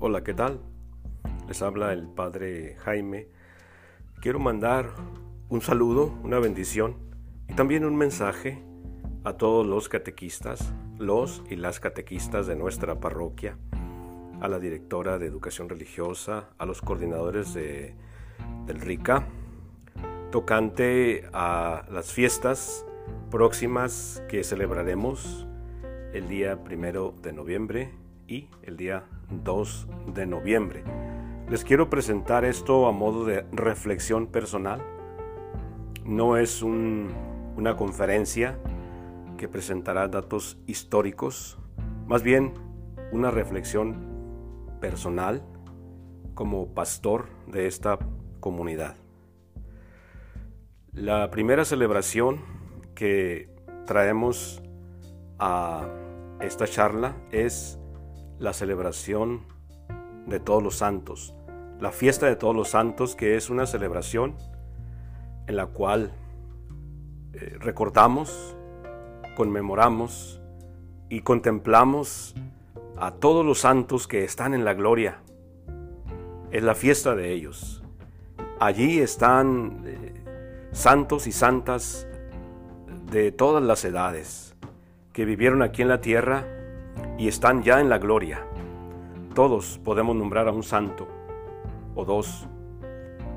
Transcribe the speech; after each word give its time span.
Hola, 0.00 0.22
¿qué 0.22 0.32
tal? 0.32 0.60
Les 1.48 1.60
habla 1.60 1.92
el 1.92 2.06
Padre 2.06 2.76
Jaime. 2.84 3.26
Quiero 4.22 4.38
mandar 4.38 4.90
un 5.48 5.60
saludo, 5.60 6.16
una 6.22 6.38
bendición 6.38 6.94
y 7.48 7.54
también 7.54 7.84
un 7.84 7.96
mensaje 7.96 8.62
a 9.24 9.32
todos 9.32 9.66
los 9.66 9.88
catequistas, 9.88 10.72
los 10.98 11.42
y 11.50 11.56
las 11.56 11.80
catequistas 11.80 12.46
de 12.46 12.54
nuestra 12.54 13.00
parroquia, 13.00 13.58
a 14.40 14.46
la 14.46 14.60
directora 14.60 15.18
de 15.18 15.26
educación 15.26 15.68
religiosa, 15.68 16.50
a 16.58 16.64
los 16.64 16.80
coordinadores 16.80 17.52
de, 17.52 17.96
del 18.66 18.80
RICA, 18.80 19.26
tocante 20.30 21.28
a 21.32 21.86
las 21.90 22.12
fiestas 22.12 22.86
próximas 23.32 24.22
que 24.28 24.44
celebraremos 24.44 25.44
el 26.12 26.28
día 26.28 26.62
primero 26.62 27.16
de 27.20 27.32
noviembre 27.32 27.90
y 28.28 28.48
el 28.62 28.76
día 28.76 29.04
2 29.30 29.88
de 30.14 30.26
noviembre. 30.26 30.84
Les 31.48 31.64
quiero 31.64 31.88
presentar 31.88 32.44
esto 32.44 32.86
a 32.86 32.92
modo 32.92 33.24
de 33.24 33.46
reflexión 33.52 34.26
personal. 34.26 34.82
No 36.04 36.36
es 36.36 36.62
una 36.62 37.76
conferencia 37.76 38.58
que 39.36 39.48
presentará 39.48 40.08
datos 40.08 40.58
históricos, 40.66 41.58
más 42.06 42.22
bien 42.22 42.54
una 43.12 43.30
reflexión 43.30 43.96
personal 44.80 45.42
como 46.34 46.74
pastor 46.74 47.28
de 47.46 47.66
esta 47.66 47.98
comunidad. 48.40 48.96
La 50.92 51.30
primera 51.30 51.64
celebración 51.64 52.40
que 52.94 53.48
traemos 53.86 54.62
a 55.38 55.86
esta 56.40 56.66
charla 56.66 57.16
es 57.30 57.77
la 58.38 58.52
celebración 58.52 59.40
de 60.26 60.40
todos 60.40 60.62
los 60.62 60.76
santos, 60.76 61.34
la 61.80 61.92
fiesta 61.92 62.26
de 62.26 62.36
todos 62.36 62.54
los 62.54 62.68
santos, 62.68 63.14
que 63.14 63.36
es 63.36 63.50
una 63.50 63.66
celebración 63.66 64.36
en 65.46 65.56
la 65.56 65.66
cual 65.66 66.12
eh, 67.32 67.56
recordamos, 67.60 68.56
conmemoramos 69.36 70.40
y 71.08 71.22
contemplamos 71.22 72.34
a 72.96 73.12
todos 73.12 73.44
los 73.44 73.60
santos 73.60 74.06
que 74.06 74.24
están 74.24 74.54
en 74.54 74.64
la 74.64 74.74
gloria. 74.74 75.20
Es 76.50 76.62
la 76.62 76.74
fiesta 76.74 77.14
de 77.14 77.32
ellos. 77.32 77.82
Allí 78.60 78.98
están 78.98 79.84
eh, 79.86 80.24
santos 80.72 81.26
y 81.26 81.32
santas 81.32 82.08
de 83.10 83.32
todas 83.32 83.62
las 83.62 83.84
edades 83.84 84.56
que 85.12 85.24
vivieron 85.24 85.62
aquí 85.62 85.82
en 85.82 85.88
la 85.88 86.00
tierra 86.00 86.57
y 87.18 87.26
están 87.28 87.62
ya 87.62 87.80
en 87.80 87.88
la 87.88 87.98
gloria. 87.98 88.46
Todos 89.34 89.78
podemos 89.84 90.16
nombrar 90.16 90.48
a 90.48 90.52
un 90.52 90.62
santo 90.62 91.06
o 91.94 92.04
dos 92.04 92.46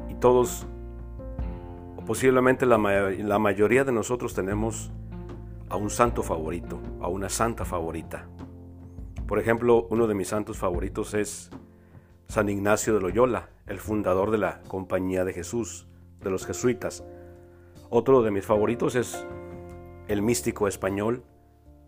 y 0.08 0.14
todos, 0.14 0.68
o 1.98 2.06
posiblemente 2.06 2.66
la, 2.66 2.78
la 2.78 3.40
mayoría 3.40 3.84
de 3.84 3.92
nosotros 3.92 4.34
tenemos 4.34 4.92
a 5.68 5.76
un 5.78 5.90
santo 5.90 6.22
favorito, 6.22 6.80
a 7.02 7.08
una 7.08 7.28
santa 7.28 7.66
favorita. 7.66 8.28
Por 9.28 9.40
ejemplo, 9.40 9.88
uno 9.90 10.08
de 10.08 10.14
mis 10.14 10.28
santos 10.28 10.58
favoritos 10.58 11.14
es 11.14 11.50
San 12.28 12.50
Ignacio 12.50 12.94
de 12.94 13.02
Loyola, 13.02 13.50
el 13.66 13.80
fundador 13.80 14.30
de 14.30 14.38
la 14.38 14.62
Compañía 14.68 15.26
de 15.26 15.34
Jesús, 15.34 15.88
de 16.20 16.30
los 16.30 16.45
jesuitas. 16.45 17.04
Otro 17.90 18.22
de 18.22 18.32
mis 18.32 18.45
favoritos 18.45 18.95
es 18.95 19.26
el 20.08 20.22
místico 20.22 20.68
español 20.68 21.23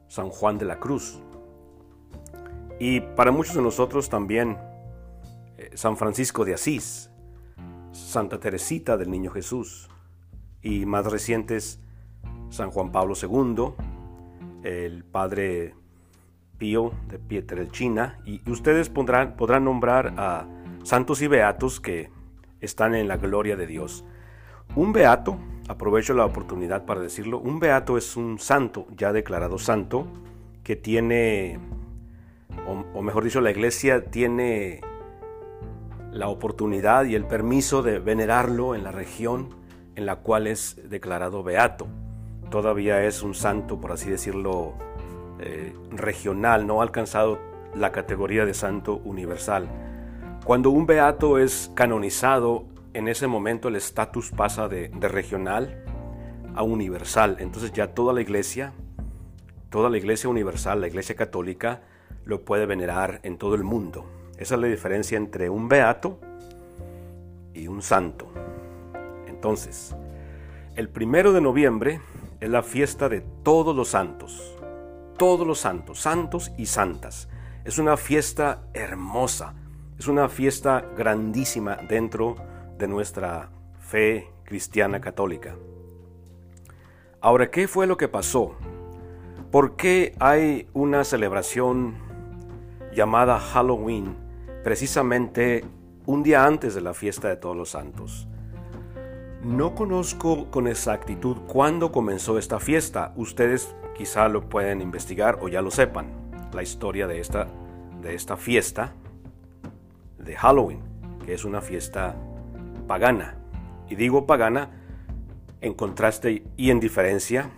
San 0.08 0.30
Juan 0.30 0.58
de 0.58 0.66
la 0.66 0.80
Cruz, 0.80 1.22
y 2.80 3.02
para 3.02 3.32
muchos 3.32 3.56
de 3.56 3.62
nosotros 3.62 4.10
también 4.10 4.58
eh, 5.58 5.72
San 5.76 5.98
Francisco 5.98 6.46
de 6.46 6.54
Asís, 6.54 7.10
Santa 7.92 8.40
Teresita 8.40 8.98
del 8.98 9.12
Niño 9.12 9.32
Jesús 9.32 9.90
y 10.62 10.86
más 10.86 11.06
recientes 11.06 11.80
San 12.50 12.72
Juan 12.72 12.92
Pablo 12.92 13.16
II, 13.22 13.74
el 14.64 15.04
Padre 15.04 15.76
Pío 16.58 16.94
de 17.08 17.20
Pietrelcina 17.20 18.20
y 18.26 18.48
ustedes 18.50 18.90
podrán, 18.90 19.36
podrán 19.36 19.66
nombrar 19.66 20.14
a 20.18 20.48
santos 20.84 21.22
y 21.22 21.28
beatos 21.28 21.80
que 21.80 22.10
están 22.62 22.96
en 22.96 23.08
la 23.08 23.18
gloria 23.18 23.56
de 23.56 23.68
Dios. 23.68 24.06
Un 24.76 24.94
beato, 24.94 25.38
aprovecho 25.68 26.14
la 26.14 26.26
oportunidad 26.26 26.86
para 26.86 27.02
decirlo, 27.02 27.40
un 27.40 27.60
beato 27.60 27.98
es 27.98 28.16
un 28.16 28.40
santo 28.40 28.88
ya 28.96 29.12
declarado 29.12 29.58
santo 29.58 30.08
que 30.64 30.76
tiene 30.76 31.60
o, 32.94 33.02
mejor 33.02 33.24
dicho, 33.24 33.42
la 33.42 33.52
iglesia 33.52 34.06
tiene 34.06 34.82
la 36.12 36.28
oportunidad 36.28 37.06
y 37.06 37.16
el 37.16 37.26
permiso 37.26 37.82
de 37.82 38.00
venerarlo 38.00 38.76
en 38.76 38.84
la 38.84 38.92
región 38.92 39.50
en 39.96 40.06
la 40.06 40.18
cual 40.18 40.48
es 40.48 40.80
declarado 40.90 41.44
beato. 41.44 41.88
Todavía 42.50 43.04
es 43.04 43.24
un 43.24 43.34
santo, 43.34 43.80
por 43.80 43.92
así 43.92 44.10
decirlo, 44.10 44.74
eh, 45.40 45.74
regional, 45.92 46.68
no 46.68 46.80
ha 46.80 46.84
alcanzado 46.84 47.40
la 47.76 47.92
categoría 47.92 48.46
de 48.46 48.54
santo 48.54 49.02
universal. 49.04 49.68
Cuando 50.46 50.70
un 50.70 50.86
beato 50.86 51.40
es 51.40 51.72
canonizado, 51.74 52.66
en 52.94 53.08
ese 53.08 53.28
momento 53.28 53.70
el 53.70 53.76
estatus 53.76 54.32
pasa 54.32 54.68
de, 54.68 54.90
de 54.90 55.08
regional 55.08 55.84
a 56.56 56.64
universal. 56.64 57.38
Entonces 57.40 57.74
ya 57.74 57.94
toda 57.94 58.14
la 58.14 58.22
iglesia, 58.22 58.74
toda 59.70 59.90
la 59.90 59.98
iglesia 59.98 60.30
universal, 60.30 60.82
la 60.82 60.88
iglesia 60.88 61.16
católica, 61.16 61.82
lo 62.26 62.42
puede 62.42 62.66
venerar 62.66 63.20
en 63.24 63.38
todo 63.38 63.56
el 63.56 63.64
mundo. 63.64 64.06
Esa 64.38 64.56
es 64.56 64.62
la 64.62 64.68
diferencia 64.68 65.18
entre 65.18 65.50
un 65.50 65.68
beato 65.68 66.20
y 67.54 67.68
un 67.68 67.82
santo. 67.82 68.28
Entonces, 69.28 69.96
el 70.76 70.90
primero 70.90 71.34
de 71.34 71.42
noviembre 71.42 72.02
es 72.40 72.50
la 72.50 72.64
fiesta 72.64 73.10
de 73.10 73.22
todos 73.44 73.76
los 73.76 73.90
santos. 73.90 74.56
Todos 75.18 75.46
los 75.46 75.60
santos, 75.60 76.00
santos 76.00 76.52
y 76.58 76.66
santas. 76.66 77.30
Es 77.64 77.78
una 77.78 77.96
fiesta 77.96 78.64
hermosa. 78.74 79.54
Es 80.00 80.08
una 80.08 80.28
fiesta 80.28 80.84
grandísima 80.98 81.78
dentro 81.88 82.36
de 82.78 82.88
nuestra 82.88 83.50
fe 83.80 84.32
cristiana 84.44 85.00
católica. 85.00 85.56
Ahora, 87.22 87.50
¿qué 87.52 87.68
fue 87.68 87.88
lo 87.88 87.96
que 87.96 88.10
pasó? 88.10 88.56
¿Por 89.52 89.76
qué 89.76 90.16
hay 90.20 90.68
una 90.74 91.04
celebración 91.04 91.96
llamada 92.94 93.40
Halloween, 93.40 94.16
precisamente 94.64 95.66
un 96.06 96.24
día 96.24 96.46
antes 96.46 96.76
de 96.76 96.82
la 96.82 96.94
fiesta 96.94 97.30
de 97.30 97.38
todos 97.38 97.56
los 97.56 97.70
santos. 97.70 98.28
No 99.44 99.76
conozco 99.76 100.50
con 100.52 100.68
exactitud 100.68 101.38
cuándo 101.48 101.92
comenzó 101.92 102.38
esta 102.38 102.60
fiesta. 102.60 103.14
Ustedes 103.18 103.76
quizá 103.94 104.30
lo 104.30 104.48
pueden 104.48 104.82
investigar 104.82 105.40
o 105.42 105.50
ya 105.50 105.62
lo 105.62 105.70
sepan. 105.70 106.08
La 106.54 106.64
historia 106.64 107.08
de 107.08 107.20
esta, 107.20 107.48
de 108.02 108.16
esta 108.16 108.38
fiesta 108.38 108.94
de 110.18 110.36
Halloween, 110.36 110.82
que 111.26 111.34
es 111.34 111.44
una 111.44 111.62
fiesta 111.62 112.16
pagana. 112.88 113.38
Y 113.90 113.96
digo 113.96 114.26
pagana 114.26 114.70
en 115.62 115.74
contraste 115.74 116.44
y 116.56 116.70
en 116.70 116.80
diferencia 116.80 117.50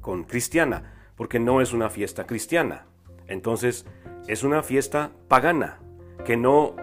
con 0.00 0.24
cristiana, 0.24 0.92
porque 1.16 1.38
no 1.38 1.60
es 1.60 1.72
una 1.72 1.88
fiesta 1.88 2.26
cristiana. 2.26 2.86
Entonces, 3.26 3.86
es 4.28 4.42
una 4.42 4.62
fiesta 4.62 5.12
pagana 5.28 5.78
que 6.24 6.36
no, 6.36 6.74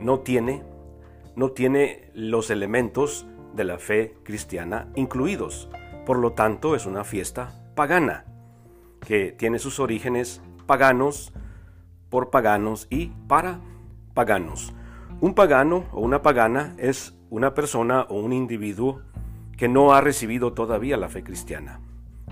no, 0.00 0.20
tiene, 0.20 0.62
no 1.36 1.50
tiene 1.50 2.10
los 2.14 2.50
elementos 2.50 3.26
de 3.54 3.64
la 3.64 3.78
fe 3.78 4.14
cristiana 4.24 4.88
incluidos. 4.94 5.68
Por 6.04 6.18
lo 6.18 6.32
tanto, 6.32 6.74
es 6.74 6.86
una 6.86 7.04
fiesta 7.04 7.52
pagana 7.74 8.24
que 9.06 9.32
tiene 9.32 9.58
sus 9.58 9.78
orígenes 9.78 10.42
paganos, 10.66 11.32
por 12.10 12.30
paganos 12.30 12.86
y 12.90 13.06
para 13.28 13.60
paganos. 14.14 14.74
Un 15.20 15.34
pagano 15.34 15.84
o 15.92 16.00
una 16.00 16.22
pagana 16.22 16.74
es 16.78 17.16
una 17.30 17.54
persona 17.54 18.02
o 18.08 18.20
un 18.20 18.32
individuo 18.32 19.02
que 19.56 19.68
no 19.68 19.92
ha 19.92 20.00
recibido 20.00 20.52
todavía 20.52 20.96
la 20.96 21.08
fe 21.08 21.22
cristiana, 21.22 21.80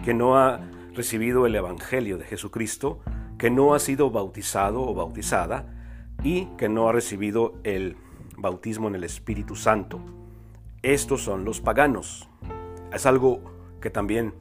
que 0.05 0.15
no 0.15 0.37
ha 0.37 0.61
recibido 0.95 1.47
el 1.47 1.55
Evangelio 1.55 2.19
de 2.19 2.25
Jesucristo, 2.25 3.01
que 3.39 3.51
no 3.51 3.75
ha 3.75 3.79
sido 3.79 4.11
bautizado 4.11 4.83
o 4.83 4.95
bautizada 4.95 5.67
y 6.23 6.47
que 6.57 6.69
no 6.69 6.89
ha 6.89 6.93
recibido 6.93 7.55
el 7.65 7.97
bautismo 8.37 8.89
en 8.89 8.95
el 8.95 9.05
Espíritu 9.05 9.57
Santo. 9.57 10.01
Estos 10.83 11.23
son 11.23 11.45
los 11.45 11.61
paganos. 11.61 12.29
Es 12.93 13.07
algo 13.07 13.41
que 13.81 13.91
también 13.91 14.35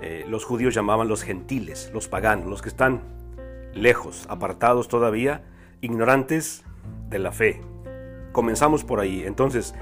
eh, 0.00 0.24
los 0.28 0.44
judíos 0.44 0.74
llamaban 0.74 1.08
los 1.08 1.22
gentiles, 1.22 1.90
los 1.94 2.08
paganos, 2.08 2.46
los 2.46 2.62
que 2.62 2.68
están 2.68 3.02
lejos, 3.72 4.26
apartados 4.28 4.88
todavía, 4.88 5.44
ignorantes 5.80 6.64
de 7.08 7.18
la 7.18 7.32
fe. 7.32 7.60
Comenzamos 8.32 8.84
por 8.84 9.00
ahí. 9.00 9.22
Entonces, 9.24 9.74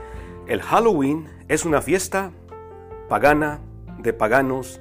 el 0.46 0.62
Halloween 0.62 1.28
es 1.48 1.64
una 1.64 1.82
fiesta 1.82 2.32
pagana 3.08 3.60
de 3.98 4.12
paganos 4.12 4.80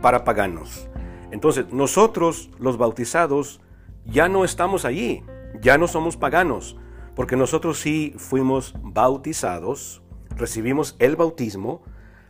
para 0.00 0.24
paganos. 0.24 0.88
Entonces, 1.30 1.72
nosotros 1.72 2.50
los 2.58 2.76
bautizados 2.76 3.60
ya 4.04 4.28
no 4.28 4.44
estamos 4.44 4.84
allí, 4.84 5.22
ya 5.60 5.78
no 5.78 5.86
somos 5.86 6.16
paganos, 6.16 6.76
porque 7.14 7.36
nosotros 7.36 7.78
sí 7.78 8.14
fuimos 8.16 8.74
bautizados, 8.82 10.02
recibimos 10.30 10.96
el 10.98 11.16
bautismo, 11.16 11.82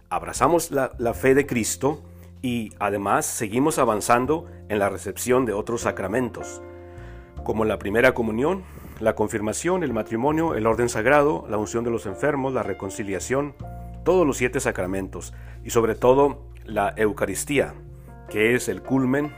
abrazamos 0.08 0.70
la, 0.70 1.14
fe 1.14 1.34
de 1.34 1.46
Cristo 1.46 2.02
y 2.42 2.70
además 2.78 3.26
seguimos 3.26 3.78
avanzando 3.78 4.46
en 4.68 4.78
la 4.78 4.88
recepción 4.88 5.46
de 5.46 5.52
otros 5.52 5.82
sacramentos, 5.82 6.60
como 7.44 7.64
la 7.64 7.78
primera 7.78 8.12
comunión, 8.12 8.64
la 8.98 9.14
confirmación, 9.14 9.82
el 9.82 9.92
matrimonio, 9.92 10.54
el 10.54 10.66
orden 10.66 10.88
sagrado, 10.88 11.46
la 11.48 11.56
unción 11.56 11.84
de 11.84 11.90
los 11.90 12.06
enfermos, 12.06 12.52
la 12.52 12.62
reconciliación, 12.62 13.54
todos 14.04 14.26
los 14.26 14.36
siete 14.36 14.60
sacramentos 14.60 15.32
y 15.64 15.70
sobre 15.70 15.94
todo 15.94 16.42
la 16.64 16.92
Eucaristía, 16.96 17.74
que 18.30 18.54
es 18.54 18.68
el 18.68 18.82
culmen 18.82 19.32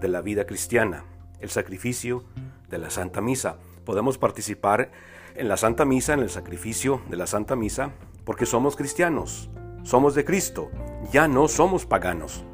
de 0.00 0.08
la 0.08 0.22
vida 0.22 0.46
cristiana, 0.46 1.04
el 1.40 1.50
sacrificio 1.50 2.24
de 2.70 2.78
la 2.78 2.88
Santa 2.88 3.20
Misa. 3.20 3.56
Podemos 3.84 4.18
participar 4.18 4.92
en 5.34 5.48
la 5.48 5.56
Santa 5.56 5.84
Misa, 5.84 6.14
en 6.14 6.20
el 6.20 6.30
sacrificio 6.30 7.02
de 7.10 7.16
la 7.16 7.26
Santa 7.26 7.56
Misa, 7.56 7.90
porque 8.24 8.46
somos 8.46 8.76
cristianos, 8.76 9.50
somos 9.82 10.14
de 10.14 10.24
Cristo, 10.24 10.70
ya 11.12 11.26
no 11.26 11.48
somos 11.48 11.86
paganos. 11.86 12.44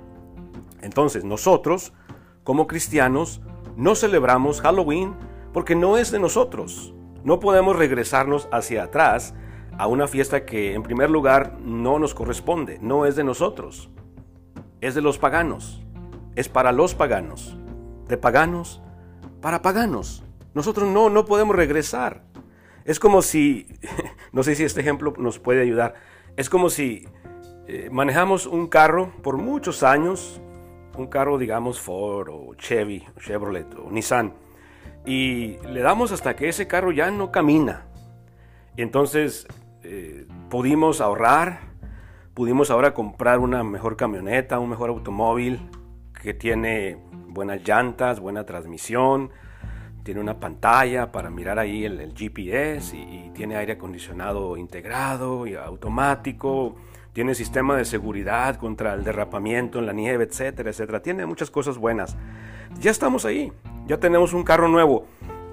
Entonces 0.80 1.24
nosotros, 1.24 1.92
como 2.42 2.66
cristianos, 2.66 3.42
no 3.76 3.94
celebramos 3.94 4.62
Halloween 4.62 5.14
porque 5.52 5.74
no 5.74 5.98
es 5.98 6.10
de 6.10 6.18
nosotros. 6.18 6.94
No 7.22 7.38
podemos 7.38 7.76
regresarnos 7.76 8.48
hacia 8.50 8.84
atrás 8.84 9.34
a 9.76 9.86
una 9.88 10.06
fiesta 10.06 10.46
que 10.46 10.74
en 10.74 10.82
primer 10.82 11.10
lugar 11.10 11.58
no 11.60 11.98
nos 11.98 12.14
corresponde, 12.14 12.78
no 12.80 13.04
es 13.04 13.14
de 13.16 13.24
nosotros, 13.24 13.90
es 14.86 14.94
de 14.94 15.02
los 15.02 15.18
paganos, 15.18 15.82
es 16.34 16.48
para 16.48 16.72
los 16.72 16.94
paganos, 16.94 17.56
de 18.08 18.16
paganos 18.16 18.82
para 19.40 19.62
paganos. 19.62 20.24
Nosotros 20.54 20.88
no, 20.88 21.10
no 21.10 21.24
podemos 21.24 21.54
regresar. 21.54 22.22
Es 22.84 22.98
como 23.00 23.22
si, 23.22 23.66
no 24.32 24.42
sé 24.42 24.54
si 24.54 24.64
este 24.64 24.80
ejemplo 24.80 25.12
nos 25.18 25.38
puede 25.38 25.62
ayudar, 25.62 25.94
es 26.36 26.48
como 26.48 26.70
si 26.70 27.06
eh, 27.66 27.88
manejamos 27.90 28.46
un 28.46 28.68
carro 28.68 29.12
por 29.22 29.38
muchos 29.38 29.82
años, 29.82 30.40
un 30.96 31.08
carro 31.08 31.36
digamos 31.36 31.80
Ford 31.80 32.28
o 32.30 32.54
Chevy, 32.54 33.04
Chevrolet 33.18 33.66
o 33.74 33.90
Nissan, 33.90 34.34
y 35.04 35.58
le 35.68 35.80
damos 35.80 36.12
hasta 36.12 36.36
que 36.36 36.48
ese 36.48 36.66
carro 36.66 36.92
ya 36.92 37.10
no 37.10 37.32
camina. 37.32 37.86
Entonces 38.76 39.46
eh, 39.82 40.26
pudimos 40.48 41.00
ahorrar, 41.00 41.60
pudimos 42.36 42.70
ahora 42.70 42.92
comprar 42.92 43.38
una 43.38 43.64
mejor 43.64 43.96
camioneta, 43.96 44.58
un 44.58 44.68
mejor 44.68 44.90
automóvil 44.90 45.58
que 46.22 46.34
tiene 46.34 46.98
buenas 47.28 47.66
llantas, 47.66 48.20
buena 48.20 48.44
transmisión, 48.44 49.30
tiene 50.02 50.20
una 50.20 50.38
pantalla 50.38 51.12
para 51.12 51.30
mirar 51.30 51.58
ahí 51.58 51.86
el, 51.86 52.12
GPS 52.14 52.94
y, 52.94 53.30
tiene 53.34 53.56
aire 53.56 53.72
acondicionado 53.72 54.58
integrado 54.58 55.46
y 55.46 55.54
automático, 55.54 56.76
tiene 57.14 57.34
sistema 57.34 57.74
de 57.74 57.86
seguridad 57.86 58.56
contra 58.56 58.92
el 58.92 59.02
derrapamiento 59.02 59.78
en 59.78 59.86
la 59.86 59.94
nieve, 59.94 60.24
etcétera, 60.24 60.68
etcétera. 60.68 61.00
Tiene 61.00 61.24
muchas 61.24 61.50
cosas 61.50 61.78
buenas. 61.78 62.18
Ya 62.78 62.90
estamos 62.90 63.24
ahí, 63.24 63.50
ya 63.86 63.98
tenemos 63.98 64.34
un 64.34 64.44
carro 64.44 64.68
nuevo. 64.68 65.06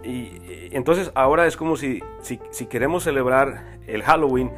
Y, 0.03 0.31
entonces 0.73 1.13
ahora 1.15 1.47
es 1.47 1.55
como 1.55 1.77
si, 1.77 2.03
si, 2.21 2.65
queremos 2.65 3.05
celebrar 3.05 3.77
el 3.87 4.03
Halloween, 4.03 4.51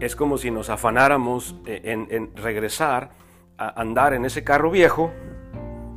es 0.00 0.14
como 0.14 0.38
si 0.38 0.50
nos 0.50 0.70
afanáramos 0.70 1.56
eh, 1.66 2.06
en, 2.10 2.34
regresar 2.36 3.10
a 3.56 3.80
andar 3.80 4.14
en 4.14 4.24
ese 4.24 4.44
carro 4.44 4.70
viejo 4.70 5.10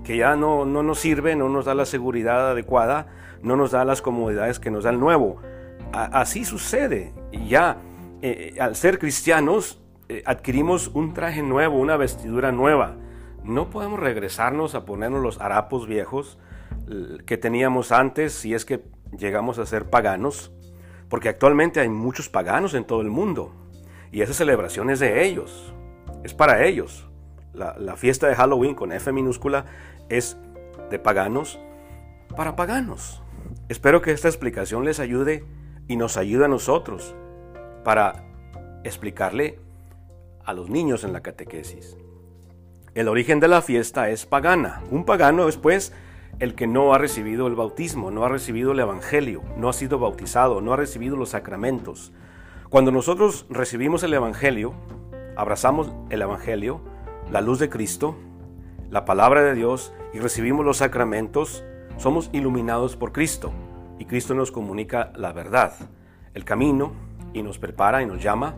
que 0.03 0.17
ya 0.17 0.35
no, 0.35 0.65
no 0.65 0.81
nos 0.81 0.99
sirve, 0.99 1.35
no 1.35 1.49
nos 1.49 1.65
da 1.65 1.75
la 1.75 1.85
seguridad 1.85 2.51
adecuada, 2.51 3.07
no 3.43 3.55
nos 3.55 3.71
da 3.71 3.85
las 3.85 4.01
comodidades 4.01 4.59
que 4.59 4.71
nos 4.71 4.83
da 4.83 4.89
el 4.89 4.99
nuevo. 4.99 5.39
así 5.93 6.43
sucede. 6.43 7.13
Y 7.31 7.49
ya 7.49 7.77
eh, 8.23 8.55
al 8.59 8.75
ser 8.75 8.97
cristianos 8.97 9.79
eh, 10.09 10.23
adquirimos 10.25 10.87
un 10.87 11.13
traje 11.13 11.43
nuevo, 11.43 11.77
una 11.77 11.97
vestidura 11.97 12.51
nueva. 12.51 12.95
No 13.43 13.69
podemos 13.69 13.99
regresarnos 13.99 14.73
a 14.73 14.85
ponernos 14.85 15.21
los 15.21 15.39
harapos 15.39 15.87
viejos, 15.87 16.39
que 17.25 17.37
teníamos 17.37 17.91
antes 17.91 18.33
si 18.33 18.53
es 18.53 18.65
que 18.65 18.83
llegamos 19.17 19.59
a 19.59 19.65
ser 19.65 19.89
paganos, 19.89 20.51
porque 21.09 21.29
actualmente 21.29 21.79
hay 21.79 21.89
muchos 21.89 22.27
paganos 22.27 22.73
en 22.73 22.83
todo 22.85 23.01
el 23.01 23.09
mundo 23.09 23.53
y 24.11 24.21
esa 24.21 24.33
celebración 24.33 24.89
es 24.89 24.99
de 24.99 25.25
ellos, 25.25 25.73
es 26.23 26.33
para 26.33 26.65
ellos. 26.65 27.07
La, 27.53 27.95
fiesta 27.97 28.27
de 28.27 28.35
Halloween 28.35 28.75
con 28.75 28.91
F 28.91 29.11
minúscula 29.11 29.65
es 30.09 30.37
de 30.89 30.99
paganos 30.99 31.59
para 32.35 32.55
paganos. 32.55 33.21
Espero 33.67 34.01
que 34.01 34.11
esta 34.11 34.29
explicación 34.29 34.85
les 34.85 34.99
ayude 34.99 35.45
y 35.87 35.97
nos 35.97 36.15
ayude 36.17 36.45
a 36.45 36.47
nosotros 36.47 37.15
para 37.83 38.23
explicarle 38.83 39.59
a 40.45 40.53
los 40.53 40.69
niños 40.69 41.03
en 41.03 41.13
la 41.13 41.21
catequesis. 41.21 41.97
El 42.93 43.07
origen 43.07 43.39
de 43.39 43.47
la 43.47 43.61
fiesta 43.61 44.09
es 44.09 44.25
pagana. 44.25 44.81
Un 44.91 45.05
pagano 45.05 45.47
es 45.47 45.57
pues 45.57 45.93
el 46.39 46.55
que 46.55 46.67
no 46.67 46.93
ha 46.93 46.97
recibido 46.97 47.47
el 47.47 47.55
bautismo, 47.55 48.11
no 48.11 48.25
ha 48.25 48.29
recibido 48.29 48.71
el 48.71 48.79
Evangelio, 48.79 49.43
no 49.57 49.69
ha 49.69 49.73
sido 49.73 49.99
bautizado, 49.99 50.59
no 50.61 50.73
ha 50.73 50.77
recibido 50.77 51.15
los 51.15 51.29
sacramentos. 51.29 52.11
Cuando 52.71 52.89
nosotros 52.89 53.45
recibimos 53.49 54.01
el 54.03 54.13
Evangelio, 54.13 54.73
abrazamos 55.35 55.91
el 56.09 56.21
Evangelio, 56.21 56.79
la 57.29 57.41
luz 57.41 57.59
de 57.59 57.69
Cristo, 57.69 58.15
la 58.89 59.03
palabra 59.03 59.43
de 59.43 59.53
Dios 59.55 59.93
y 60.13 60.19
recibimos 60.19 60.65
los 60.65 60.77
sacramentos, 60.77 61.65
somos 61.97 62.29
iluminados 62.31 62.95
por 62.95 63.11
Cristo 63.11 63.51
y 63.99 64.05
Cristo 64.05 64.35
nos 64.35 64.51
comunica 64.51 65.11
la 65.17 65.33
verdad, 65.33 65.73
el 66.33 66.45
camino 66.45 66.93
y 67.33 67.43
nos 67.43 67.59
prepara 67.59 68.03
y 68.03 68.05
nos 68.05 68.23
llama 68.23 68.55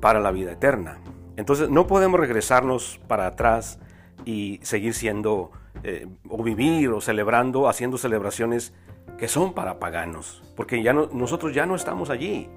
para 0.00 0.18
la 0.18 0.32
vida 0.32 0.50
eterna. 0.50 0.98
Entonces 1.36 1.70
no 1.70 1.86
podemos 1.86 2.18
regresarnos 2.18 2.98
para 3.06 3.28
atrás 3.28 3.78
y 4.24 4.58
seguir 4.64 4.92
siendo 4.92 5.52
eh, 5.84 6.08
o 6.28 6.42
vivir 6.42 6.88
o 6.88 7.00
celebrando, 7.00 7.68
haciendo 7.68 7.96
celebraciones 7.96 8.74
que 9.18 9.28
son 9.28 9.52
para 9.52 9.78
paganos, 9.78 10.42
porque 10.56 10.82
ya 10.82 10.92
no, 10.92 11.08
nosotros 11.12 11.54
ya 11.54 11.64
no 11.64 11.76
estamos 11.76 12.10
allí, 12.10 12.48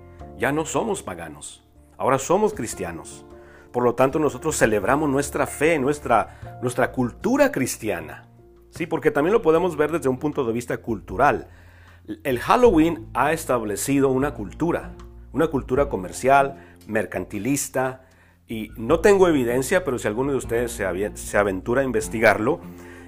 ya 0.43 0.51
no 0.51 0.65
somos 0.65 1.01
paganos, 1.03 1.63
ahora 1.97 2.19
somos 2.19 2.53
cristianos. 2.53 3.25
Por 3.71 3.81
lo 3.81 3.95
tanto, 3.95 4.19
nosotros 4.19 4.57
celebramos 4.57 5.09
nuestra 5.09 5.47
fe, 5.47 5.79
nuestra, 5.79 6.59
nuestra 6.61 6.91
cultura 6.91 7.49
cristiana. 7.49 8.27
Sí, 8.69 8.85
porque 8.85 9.09
también 9.09 9.31
lo 9.31 9.41
podemos 9.41 9.77
ver 9.77 9.93
desde 9.93 10.09
un 10.09 10.19
punto 10.19 10.43
de 10.43 10.51
vista 10.51 10.79
cultural. 10.79 11.47
El 12.25 12.39
Halloween 12.39 13.07
ha 13.13 13.31
establecido 13.31 14.09
una 14.09 14.33
cultura, 14.33 14.91
una 15.31 15.47
cultura 15.47 15.87
comercial, 15.87 16.57
mercantilista, 16.87 18.01
y 18.45 18.71
no 18.75 18.99
tengo 18.99 19.29
evidencia, 19.29 19.85
pero 19.85 19.97
si 19.97 20.09
alguno 20.09 20.33
de 20.33 20.39
ustedes 20.39 20.73
se, 20.73 21.37
aventura 21.37 21.83
a 21.83 21.85
investigarlo, 21.85 22.59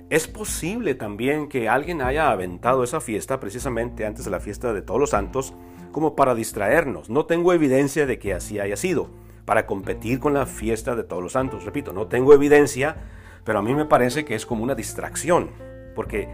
es 0.09 0.29
posible 0.29 0.95
también 0.95 1.49
que 1.49 1.67
alguien 1.67 2.01
haya 2.01 2.31
aventado 2.31 2.81
esa 2.85 3.01
fiesta 3.01 3.41
precisamente 3.41 4.05
antes 4.05 4.23
de 4.23 4.31
la 4.31 4.39
fiesta 4.39 4.71
de 4.71 4.81
todos 4.81 5.01
los 5.01 5.09
santos 5.09 5.53
como 5.95 6.13
para 6.13 6.35
distraernos. 6.35 7.09
No 7.09 7.25
tengo 7.25 7.53
evidencia 7.53 8.05
de 8.05 8.19
que 8.19 8.33
así 8.33 8.59
haya 8.59 8.75
sido, 8.75 9.07
para 9.45 9.65
competir 9.65 10.19
con 10.19 10.33
la 10.33 10.45
fiesta 10.45 10.93
de 10.93 11.05
todos 11.05 11.23
los 11.23 11.31
santos. 11.31 11.63
Repito, 11.63 11.93
no 11.93 12.07
tengo 12.07 12.33
evidencia, 12.33 12.97
pero 13.45 13.59
a 13.59 13.61
mí 13.61 13.73
me 13.73 13.85
parece 13.85 14.25
que 14.25 14.35
es 14.35 14.45
como 14.45 14.61
una 14.61 14.75
distracción, 14.75 15.51
porque, 15.95 16.27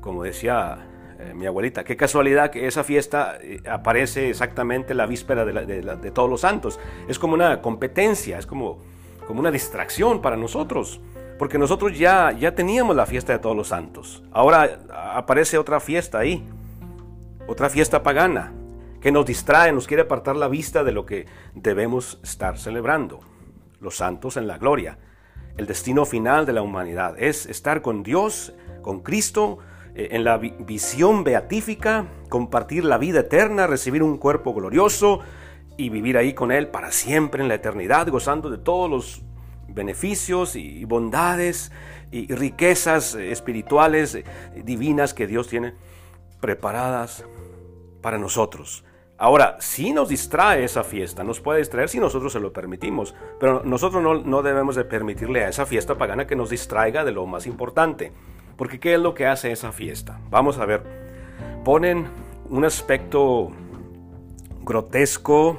como 0.00 0.22
decía 0.22 0.86
eh, 1.18 1.34
mi 1.34 1.44
abuelita, 1.44 1.82
qué 1.82 1.96
casualidad 1.96 2.52
que 2.52 2.68
esa 2.68 2.84
fiesta 2.84 3.36
eh, 3.40 3.60
aparece 3.68 4.30
exactamente 4.30 4.94
la 4.94 5.06
víspera 5.06 5.44
de, 5.44 5.82
de, 5.82 6.10
todos 6.12 6.30
los 6.30 6.42
santos. 6.42 6.78
Es 7.08 7.18
como 7.18 7.34
una 7.34 7.62
competencia, 7.62 8.38
es 8.38 8.46
como, 8.46 8.78
como 9.26 9.40
una 9.40 9.50
distracción 9.50 10.22
para 10.22 10.36
nosotros 10.36 11.00
porque 11.36 11.58
nosotros 11.58 11.98
ya, 11.98 12.30
ya 12.30 12.54
teníamos 12.54 12.94
la 12.94 13.06
fiesta 13.06 13.32
de 13.32 13.40
todos 13.40 13.56
los 13.56 13.66
santos. 13.66 14.22
Ahora 14.30 14.78
aparece 14.88 15.58
otra 15.58 15.80
fiesta 15.80 16.20
ahí, 16.20 16.46
otra 17.48 17.68
fiesta 17.68 18.04
pagana, 18.04 18.52
que 19.04 19.12
nos 19.12 19.26
distrae, 19.26 19.70
nos 19.70 19.86
quiere 19.86 20.04
apartar 20.04 20.34
la 20.34 20.48
vista 20.48 20.82
de 20.82 20.90
lo 20.90 21.04
que 21.04 21.26
debemos 21.54 22.18
estar 22.22 22.58
celebrando. 22.58 23.20
Los 23.78 23.96
santos 23.96 24.38
en 24.38 24.46
la 24.46 24.56
gloria. 24.56 24.96
El 25.58 25.66
destino 25.66 26.06
final 26.06 26.46
de 26.46 26.54
la 26.54 26.62
humanidad 26.62 27.14
es 27.18 27.44
estar 27.44 27.82
con 27.82 28.02
Dios, 28.02 28.54
con 28.80 29.02
Cristo, 29.02 29.58
eh, 29.94 30.08
en 30.12 30.24
la 30.24 30.38
visión 30.38 31.22
beatífica, 31.22 32.06
compartir 32.30 32.86
la 32.86 32.96
vida 32.96 33.20
eterna, 33.20 33.66
recibir 33.66 34.02
un 34.02 34.16
cuerpo 34.16 34.54
glorioso 34.54 35.20
y 35.76 35.90
vivir 35.90 36.16
ahí 36.16 36.32
con 36.32 36.50
Él 36.50 36.68
para 36.68 36.90
siempre 36.90 37.42
en 37.42 37.48
la 37.48 37.56
eternidad, 37.56 38.08
gozando 38.08 38.48
de 38.48 38.56
todos 38.56 38.88
los 38.88 39.22
beneficios 39.68 40.56
y 40.56 40.82
bondades 40.86 41.72
y 42.10 42.34
riquezas 42.34 43.16
espirituales 43.16 44.14
eh, 44.14 44.24
divinas 44.64 45.12
que 45.12 45.26
Dios 45.26 45.46
tiene 45.46 45.74
preparadas 46.40 47.26
para 48.00 48.16
nosotros. 48.16 48.82
Ahora, 49.16 49.56
si 49.60 49.92
nos 49.92 50.08
distrae 50.08 50.64
esa 50.64 50.82
fiesta, 50.82 51.22
nos 51.22 51.40
puede 51.40 51.60
distraer 51.60 51.88
si 51.88 52.00
nosotros 52.00 52.32
se 52.32 52.40
lo 52.40 52.52
permitimos, 52.52 53.14
pero 53.38 53.62
nosotros 53.64 54.02
no, 54.02 54.14
no, 54.14 54.42
debemos 54.42 54.74
de 54.74 54.84
permitirle 54.84 55.44
a 55.44 55.48
esa 55.48 55.66
fiesta 55.66 55.96
pagana 55.96 56.26
que 56.26 56.34
nos 56.34 56.50
distraiga 56.50 57.04
de 57.04 57.12
lo 57.12 57.24
más 57.24 57.46
importante, 57.46 58.12
porque 58.56 58.80
¿qué 58.80 58.94
es 58.94 59.00
lo 59.00 59.14
que 59.14 59.26
hace 59.26 59.52
esa 59.52 59.70
fiesta? 59.70 60.18
Vamos 60.30 60.58
a 60.58 60.66
ver, 60.66 60.82
ponen 61.64 62.08
un 62.50 62.64
aspecto 62.64 63.50
grotesco, 64.62 65.58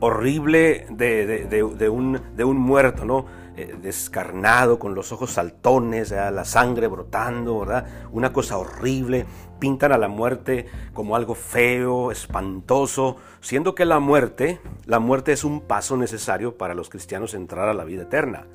horrible 0.00 0.86
de, 0.90 1.90
un, 1.92 2.20
de 2.34 2.44
un 2.44 2.56
muerto, 2.56 3.04
¿no? 3.04 3.26
Eh, 3.56 3.76
descarnado, 3.82 4.78
con 4.78 4.94
los 4.94 5.12
ojos 5.12 5.32
saltones, 5.32 6.12
la 6.12 6.44
sangre 6.44 6.86
brotando, 6.86 7.60
¿verdad? 7.60 7.86
Una 8.12 8.32
cosa 8.32 8.56
horrible. 8.56 9.26
Pintan 9.60 9.92
a 9.92 9.98
la 9.98 10.08
muerte 10.08 10.66
como 10.94 11.14
algo 11.14 11.34
feo, 11.34 12.10
espantoso, 12.10 13.16
siendo 13.40 13.74
que 13.74 13.84
la 13.84 14.00
muerte, 14.00 14.60
la 14.86 14.98
muerte 14.98 15.32
es 15.32 15.44
un 15.44 15.60
paso 15.60 15.96
necesario 15.96 16.56
para 16.56 16.74
los 16.74 16.88
cristianos 16.88 17.34
entrar 17.34 17.68
a 17.68 17.74
la 17.74 17.84
vida 17.84 18.02
eterna. 18.02 18.46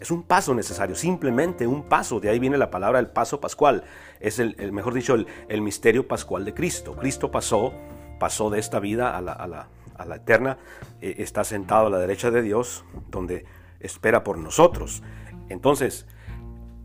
Es 0.00 0.10
un 0.10 0.22
paso 0.22 0.54
necesario, 0.54 0.96
simplemente 0.96 1.66
un 1.66 1.82
paso. 1.82 2.20
De 2.20 2.30
ahí 2.30 2.38
viene 2.38 2.56
la 2.56 2.70
palabra 2.70 2.98
el 2.98 3.08
paso 3.08 3.40
pascual. 3.40 3.84
Es 4.18 4.38
el, 4.38 4.72
mejor 4.72 4.94
dicho, 4.94 5.14
el, 5.14 5.62
misterio 5.62 6.08
pascual 6.08 6.44
de 6.46 6.54
Cristo. 6.54 6.96
Cristo 6.96 7.30
pasó, 7.30 7.74
pasó 8.18 8.48
de 8.48 8.58
esta 8.58 8.80
vida 8.80 9.16
a 9.16 9.20
la, 9.20 10.16
eterna, 10.16 10.56
eh, 11.02 11.16
está 11.18 11.44
sentado 11.44 11.88
a 11.88 11.90
la 11.90 11.98
derecha 11.98 12.30
de 12.30 12.40
Dios, 12.40 12.84
donde 13.10 13.44
espera 13.78 14.24
por 14.24 14.38
nosotros. 14.38 15.02
Entonces, 15.50 16.06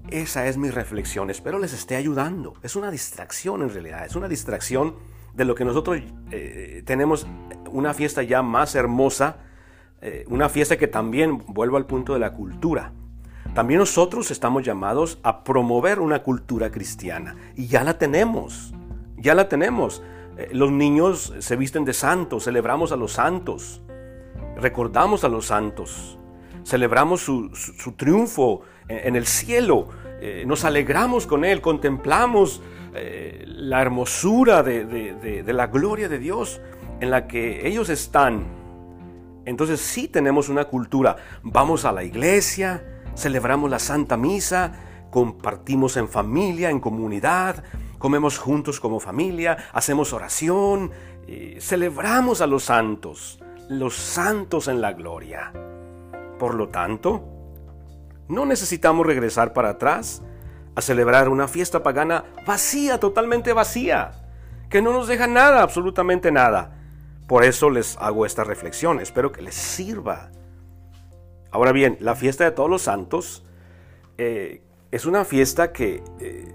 esa 0.10 0.48
es 0.48 0.58
mi 0.58 0.70
reflexión. 0.70 1.30
Espero 1.30 1.60
les 1.60 1.74
esté 1.74 1.96
ayudando. 1.96 2.54
Es 2.62 2.76
una 2.76 2.92
distracción 2.92 3.62
en 3.62 3.70
realidad. 3.70 4.06
Es 4.06 4.16
una 4.16 4.28
distracción 4.28 4.96
de 5.34 5.46
lo 5.46 5.56
que 5.56 5.66
nosotros 5.66 6.02
eh, 6.32 6.84
tenemos 6.86 7.28
una 7.70 7.94
fiesta 7.94 8.24
ya 8.24 8.42
más 8.42 8.76
hermosa. 8.76 9.38
Eh, 10.02 10.26
una 10.30 10.50
fiesta 10.50 10.78
que 10.78 10.88
también 10.88 11.44
vuelvo 11.48 11.78
al 11.78 11.86
punto 11.86 12.14
de 12.14 12.20
la 12.20 12.34
cultura. 12.34 12.92
También 13.54 13.80
nosotros 13.80 14.32
estamos 14.32 14.64
llamados 14.64 15.20
a 15.24 15.44
promover 15.44 16.00
una 16.00 16.24
cultura 16.24 16.72
cristiana. 16.72 17.36
Y 17.56 17.68
ya 17.68 17.84
la 17.84 17.98
tenemos. 17.98 18.74
Ya 19.18 19.34
la 19.34 19.50
tenemos. 19.50 20.04
Eh, 20.38 20.50
los 20.52 20.72
niños 20.72 21.34
se 21.40 21.56
visten 21.56 21.86
de 21.86 21.94
santos. 21.94 22.44
Celebramos 22.44 22.92
a 22.92 22.96
los 22.96 23.14
santos. 23.14 23.82
Recordamos 24.58 25.24
a 25.24 25.30
los 25.30 25.48
santos 25.48 26.18
celebramos 26.66 27.22
su, 27.22 27.52
triunfo 27.96 28.62
en, 28.88 29.16
el 29.16 29.26
cielo, 29.26 29.90
eh, 30.22 30.44
nos 30.46 30.64
alegramos 30.66 31.28
con 31.28 31.46
Él, 31.46 31.62
contemplamos 31.62 32.62
eh, 32.94 33.44
la 33.46 33.82
hermosura 33.82 34.64
de, 34.64 35.44
la 35.46 35.68
gloria 35.68 36.08
de 36.08 36.20
Dios 36.20 36.62
en 37.00 37.10
la 37.10 37.28
que 37.28 37.68
ellos 37.68 37.90
están. 37.90 38.46
Entonces 39.46 39.82
sí 39.82 40.08
tenemos 40.08 40.50
una 40.50 40.66
cultura, 40.66 41.18
vamos 41.44 41.86
a 41.86 41.92
la 41.92 42.04
iglesia, 42.04 42.84
celebramos 43.16 43.70
la 43.70 43.80
Santa 43.80 44.18
Misa, 44.18 44.74
compartimos 45.12 45.98
en 45.98 46.08
familia, 46.08 46.70
en 46.70 46.80
comunidad, 46.80 47.64
comemos 47.98 48.38
juntos 48.38 48.80
como 48.80 49.00
familia, 49.00 49.58
hacemos 49.74 50.14
oración, 50.14 50.92
eh, 51.28 51.58
celebramos 51.60 52.42
a 52.42 52.48
los 52.48 52.64
santos, 52.64 53.40
los 53.68 53.96
santos 53.96 54.68
en 54.68 54.82
la 54.82 54.94
gloria. 54.94 55.52
Por 56.40 56.56
lo 56.56 56.70
tanto, 56.70 57.35
no 58.28 58.46
necesitamos 58.46 59.06
regresar 59.06 59.54
para 59.54 59.70
atrás 59.70 60.22
a 60.76 60.82
celebrar 60.82 61.30
una 61.30 61.48
fiesta 61.48 61.84
pagana 61.84 62.26
vacía, 62.46 63.00
totalmente 63.00 63.54
vacía, 63.54 64.12
que 64.70 64.82
no 64.82 64.92
nos 64.92 65.08
deja 65.08 65.28
nada, 65.28 65.62
absolutamente 65.62 66.32
nada. 66.32 66.78
Por 67.28 67.44
eso 67.44 67.70
les 67.70 67.98
hago 67.98 68.26
esta 68.26 68.44
reflexión, 68.44 69.00
espero 69.00 69.32
que 69.32 69.42
les 69.42 69.56
sirva. 69.56 70.32
Ahora 71.52 71.72
bien, 71.72 71.98
la 72.02 72.16
fiesta 72.16 72.44
de 72.44 72.52
todos 72.52 72.70
los 72.70 72.84
santos 72.84 73.46
eh, 74.18 74.62
es 74.92 75.06
una 75.06 75.26
fiesta 75.26 75.72
que 75.72 76.04
eh, 76.20 76.54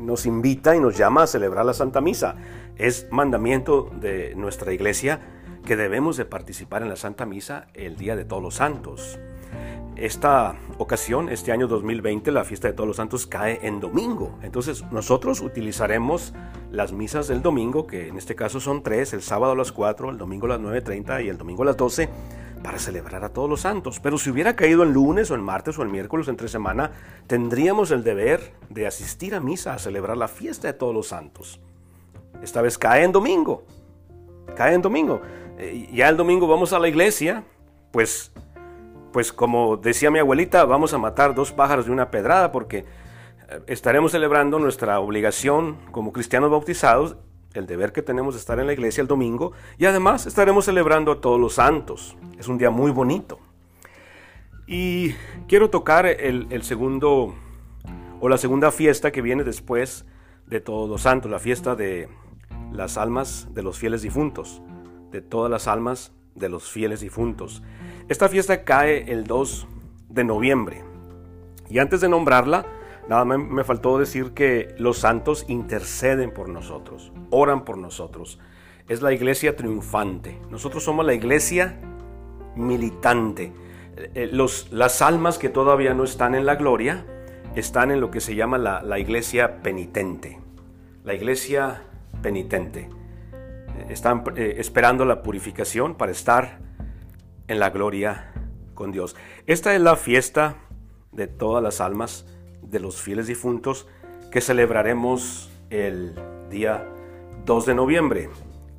nos 0.00 0.26
invita 0.26 0.76
y 0.76 0.80
nos 0.80 0.96
llama 0.96 1.24
a 1.24 1.26
celebrar 1.26 1.66
la 1.66 1.74
Santa 1.74 2.00
Misa. 2.00 2.36
Es 2.76 3.08
mandamiento 3.10 3.90
de 4.00 4.34
nuestra 4.36 4.72
iglesia 4.72 5.20
que 5.66 5.76
debemos 5.76 6.16
de 6.16 6.24
participar 6.24 6.82
en 6.82 6.88
la 6.88 6.96
Santa 6.96 7.26
Misa 7.26 7.66
el 7.74 7.96
Día 7.96 8.16
de 8.16 8.24
Todos 8.24 8.42
los 8.42 8.54
Santos. 8.54 9.18
Esta 9.98 10.54
ocasión, 10.78 11.28
este 11.28 11.50
año 11.50 11.66
2020, 11.66 12.30
la 12.30 12.44
fiesta 12.44 12.68
de 12.68 12.74
Todos 12.74 12.86
los 12.86 12.98
Santos 12.98 13.26
cae 13.26 13.58
en 13.66 13.80
domingo. 13.80 14.38
Entonces 14.42 14.84
nosotros 14.92 15.40
utilizaremos 15.40 16.34
las 16.70 16.92
misas 16.92 17.26
del 17.26 17.42
domingo, 17.42 17.88
que 17.88 18.06
en 18.06 18.16
este 18.16 18.36
caso 18.36 18.60
son 18.60 18.84
tres, 18.84 19.12
el 19.12 19.22
sábado 19.22 19.54
a 19.54 19.56
las 19.56 19.72
4, 19.72 20.10
el 20.10 20.16
domingo 20.16 20.46
a 20.46 20.50
las 20.50 20.60
9.30 20.60 21.24
y 21.24 21.28
el 21.28 21.36
domingo 21.36 21.64
a 21.64 21.66
las 21.66 21.76
12, 21.76 22.08
para 22.62 22.78
celebrar 22.78 23.24
a 23.24 23.30
todos 23.30 23.50
los 23.50 23.62
santos. 23.62 23.98
Pero 23.98 24.18
si 24.18 24.30
hubiera 24.30 24.54
caído 24.54 24.84
en 24.84 24.92
lunes 24.92 25.32
o 25.32 25.34
en 25.34 25.42
martes 25.42 25.76
o 25.80 25.82
en 25.82 25.90
miércoles 25.90 26.28
entre 26.28 26.46
semana, 26.46 26.92
tendríamos 27.26 27.90
el 27.90 28.04
deber 28.04 28.52
de 28.70 28.86
asistir 28.86 29.34
a 29.34 29.40
misa 29.40 29.74
a 29.74 29.80
celebrar 29.80 30.16
la 30.16 30.28
fiesta 30.28 30.68
de 30.68 30.74
todos 30.74 30.94
los 30.94 31.08
santos. 31.08 31.60
Esta 32.40 32.62
vez 32.62 32.78
cae 32.78 33.02
en 33.02 33.10
domingo. 33.10 33.64
Cae 34.54 34.74
en 34.74 34.82
domingo. 34.82 35.22
Eh, 35.58 35.90
ya 35.92 36.08
el 36.08 36.16
domingo 36.16 36.46
vamos 36.46 36.72
a 36.72 36.78
la 36.78 36.86
iglesia, 36.86 37.42
pues, 37.90 38.30
pues 39.12 39.32
como 39.32 39.76
decía 39.76 40.10
mi 40.10 40.18
abuelita, 40.18 40.64
vamos 40.64 40.94
a 40.94 40.98
matar 40.98 41.34
dos 41.34 41.52
pájaros 41.52 41.86
de 41.86 41.92
una 41.92 42.10
pedrada 42.10 42.52
porque 42.52 42.78
eh, 42.78 43.60
estaremos 43.66 44.12
celebrando 44.12 44.58
nuestra 44.58 45.00
obligación 45.00 45.76
como 45.90 46.12
cristianos 46.12 46.50
bautizados, 46.50 47.16
el 47.54 47.66
deber 47.66 47.92
que 47.92 48.02
tenemos 48.02 48.34
de 48.34 48.40
estar 48.40 48.58
en 48.60 48.66
la 48.66 48.72
iglesia 48.72 49.00
el 49.00 49.08
domingo 49.08 49.52
y 49.78 49.86
además 49.86 50.26
estaremos 50.26 50.66
celebrando 50.66 51.12
a 51.12 51.20
todos 51.20 51.40
los 51.40 51.54
santos. 51.54 52.16
Es 52.38 52.48
un 52.48 52.58
día 52.58 52.70
muy 52.70 52.90
bonito. 52.90 53.38
Y 54.66 55.14
quiero 55.48 55.70
tocar 55.70 56.06
el, 56.06 56.46
el 56.50 56.62
segundo 56.62 57.34
o 58.20 58.28
la 58.28 58.36
segunda 58.36 58.70
fiesta 58.70 59.10
que 59.10 59.22
viene 59.22 59.44
después 59.44 60.04
de 60.46 60.60
todos 60.60 60.88
los 60.88 61.02
santos, 61.02 61.30
la 61.30 61.38
fiesta 61.38 61.74
de 61.74 62.08
las 62.72 62.98
almas 62.98 63.48
de 63.54 63.62
los 63.62 63.78
fieles 63.78 64.02
difuntos 64.02 64.60
de 65.10 65.22
todas 65.22 65.50
las 65.50 65.66
almas 65.66 66.12
de 66.34 66.48
los 66.48 66.70
fieles 66.70 67.00
difuntos. 67.00 67.62
Esta 68.08 68.28
fiesta 68.28 68.64
cae 68.64 69.12
el 69.12 69.24
2 69.24 69.66
de 70.08 70.24
noviembre. 70.24 70.82
Y 71.68 71.78
antes 71.78 72.00
de 72.00 72.08
nombrarla, 72.08 72.64
nada 73.08 73.26
me, 73.26 73.36
me 73.36 73.64
faltó 73.64 73.98
decir 73.98 74.32
que 74.32 74.74
los 74.78 74.98
santos 74.98 75.44
interceden 75.48 76.32
por 76.32 76.48
nosotros, 76.48 77.12
oran 77.30 77.64
por 77.66 77.76
nosotros. 77.76 78.38
Es 78.88 79.02
la 79.02 79.12
iglesia 79.12 79.56
triunfante. 79.56 80.40
Nosotros 80.50 80.82
somos 80.84 81.04
la 81.04 81.12
iglesia 81.12 81.78
militante. 82.56 83.52
Eh, 83.96 84.10
eh, 84.14 84.28
los, 84.32 84.72
las 84.72 85.02
almas 85.02 85.36
que 85.36 85.50
todavía 85.50 85.92
no 85.92 86.04
están 86.04 86.34
en 86.34 86.46
la 86.46 86.56
gloria 86.56 87.04
están 87.56 87.90
en 87.90 88.00
lo 88.00 88.10
que 88.10 88.20
se 88.20 88.34
llama 88.34 88.56
la, 88.56 88.82
la 88.82 88.98
iglesia 88.98 89.62
penitente. 89.62 90.38
La 91.04 91.12
iglesia 91.12 91.82
penitente 92.22 92.88
están 93.88 94.24
eh, 94.36 94.54
esperando 94.58 95.04
la 95.04 95.22
purificación 95.22 95.94
para 95.94 96.12
estar 96.12 96.67
en 97.48 97.58
la 97.58 97.70
gloria 97.70 98.32
con 98.74 98.92
Dios. 98.92 99.16
Esta 99.46 99.74
es 99.74 99.80
la 99.80 99.96
fiesta 99.96 100.56
de 101.12 101.26
todas 101.26 101.62
las 101.62 101.80
almas 101.80 102.26
de 102.62 102.80
los 102.80 103.00
fieles 103.00 103.26
difuntos 103.26 103.88
que 104.30 104.40
celebraremos 104.40 105.50
el 105.70 106.14
día 106.50 106.86
2 107.44 107.66
de 107.66 107.74
noviembre. 107.74 108.30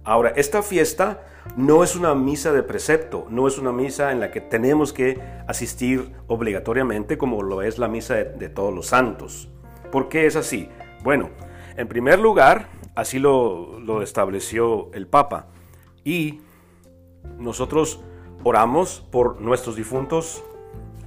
Ahora, 0.03 0.29
esta 0.35 0.63
fiesta 0.63 1.25
no 1.57 1.83
es 1.83 1.95
una 1.95 2.15
misa 2.15 2.53
de 2.53 2.63
precepto, 2.63 3.27
no 3.29 3.47
es 3.47 3.57
una 3.57 3.71
misa 3.71 4.11
en 4.11 4.19
la 4.19 4.31
que 4.31 4.41
tenemos 4.41 4.93
que 4.93 5.21
asistir 5.47 6.11
obligatoriamente 6.27 7.17
como 7.17 7.41
lo 7.41 7.61
es 7.61 7.77
la 7.77 7.87
misa 7.87 8.15
de, 8.15 8.25
de 8.25 8.49
todos 8.49 8.73
los 8.73 8.87
santos. 8.87 9.49
¿Por 9.91 10.07
qué 10.07 10.25
es 10.25 10.35
así? 10.35 10.69
Bueno, 11.03 11.29
en 11.75 11.87
primer 11.87 12.19
lugar, 12.19 12.69
Así 12.99 13.17
lo, 13.17 14.01
estableció 14.01 14.91
el 14.93 15.07
Papa. 15.07 15.47
Y 16.03 16.41
nosotros 17.37 18.01
oramos 18.43 19.05
por 19.11 19.41
nuestros 19.41 19.75
difuntos 19.75 20.43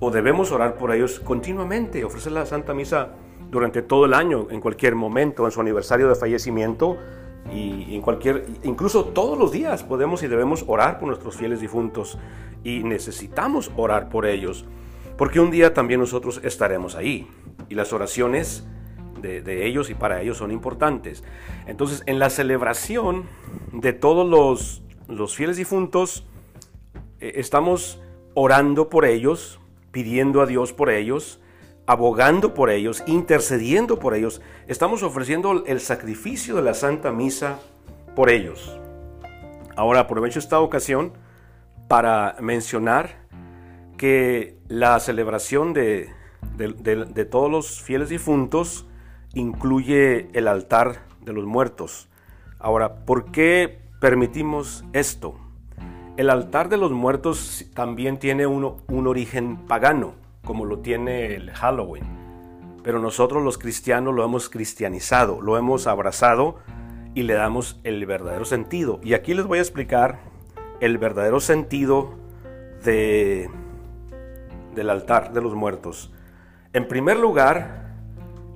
o 0.00 0.10
debemos 0.10 0.52
orar 0.52 0.76
por 0.76 0.92
ellos 0.94 1.20
continuamente, 1.20 2.04
ofrecer 2.04 2.32
la 2.32 2.46
Santa 2.46 2.74
Misa 2.74 3.12
durante 3.50 3.82
todo 3.82 4.06
el 4.06 4.14
año, 4.14 4.48
en 4.50 4.60
cualquier 4.60 4.94
momento, 4.94 5.44
en 5.44 5.52
su 5.52 5.60
aniversario 5.60 6.08
de 6.08 6.14
fallecimiento 6.14 6.98
y 7.52 7.94
en 7.94 8.02
cualquier, 8.02 8.46
incluso 8.62 9.06
todos 9.06 9.38
los 9.38 9.52
días 9.52 9.82
podemos 9.82 10.22
y 10.22 10.28
debemos 10.28 10.64
orar 10.66 10.98
por 10.98 11.08
nuestros 11.08 11.36
fieles 11.36 11.60
difuntos 11.60 12.18
y 12.64 12.82
necesitamos 12.82 13.70
orar 13.76 14.08
por 14.08 14.26
ellos, 14.26 14.64
porque 15.16 15.40
un 15.40 15.50
día 15.50 15.74
también 15.74 16.00
nosotros 16.00 16.40
estaremos 16.42 16.94
ahí 16.94 17.28
y 17.68 17.74
las 17.74 17.92
oraciones 17.92 18.66
de, 19.20 19.66
ellos 19.66 19.88
y 19.90 19.94
para 19.94 20.20
ellos 20.20 20.38
son 20.38 20.50
importantes. 20.50 21.22
Entonces, 21.66 22.02
en 22.06 22.18
la 22.18 22.28
celebración 22.28 23.26
de 23.72 23.92
todos 23.92 24.28
los, 24.28 24.82
los 25.08 25.36
fieles 25.36 25.56
difuntos, 25.56 26.26
estamos 27.22 28.00
orando 28.34 28.88
por 28.88 29.04
ellos, 29.04 29.60
pidiendo 29.90 30.40
a 30.40 30.46
Dios 30.46 30.72
por 30.72 30.90
ellos, 30.90 31.40
abogando 31.86 32.54
por 32.54 32.70
ellos, 32.70 33.02
intercediendo 33.06 33.98
por 33.98 34.14
ellos. 34.14 34.40
Estamos 34.66 35.02
ofreciendo 35.02 35.64
el 35.66 35.80
sacrificio 35.80 36.56
de 36.56 36.62
la 36.62 36.74
Santa 36.74 37.12
Misa 37.12 37.58
por 38.14 38.30
ellos. 38.30 38.78
Ahora 39.76 40.00
aprovecho 40.00 40.38
esta 40.38 40.60
ocasión 40.60 41.12
para 41.88 42.36
mencionar 42.40 43.26
que 43.96 44.56
la 44.68 44.98
celebración 45.00 45.72
de, 45.72 46.10
de 46.56 47.24
todos 47.24 47.50
los 47.50 47.80
fieles 47.80 48.08
difuntos 48.08 48.86
incluye 49.34 50.28
el 50.32 50.48
altar 50.48 51.06
de 51.20 51.32
los 51.32 51.44
muertos. 51.44 52.08
Ahora, 52.58 53.04
¿por 53.04 53.30
qué 53.32 53.80
permitimos 54.00 54.84
esto? 54.92 55.41
El 56.16 56.28
altar 56.28 56.68
de 56.68 56.76
los 56.76 56.92
muertos 56.92 57.64
también 57.74 58.18
tiene 58.18 58.46
un 58.46 59.06
origen 59.06 59.56
pagano, 59.66 60.14
como 60.44 60.66
lo 60.66 60.80
tiene 60.80 61.34
el 61.34 61.50
Halloween. 61.52 62.04
Pero 62.82 62.98
nosotros 62.98 63.42
los 63.42 63.56
cristianos 63.56 64.14
lo 64.14 64.24
hemos 64.24 64.50
cristianizado, 64.50 65.40
lo 65.40 65.56
hemos 65.56 65.86
abrazado 65.86 66.56
y 67.14 67.22
le 67.22 67.34
damos 67.34 67.80
el 67.84 68.04
verdadero 68.04 68.44
sentido. 68.44 69.00
Y 69.02 69.14
aquí 69.14 69.32
les 69.32 69.46
voy 69.46 69.58
a 69.58 69.62
explicar 69.62 70.20
el 70.80 70.98
verdadero 70.98 71.40
sentido 71.40 72.14
de, 72.84 73.48
del 74.74 74.90
altar 74.90 75.32
de 75.32 75.40
los 75.40 75.54
muertos. 75.54 76.12
En 76.72 76.88
primer 76.88 77.18
lugar, 77.18 77.94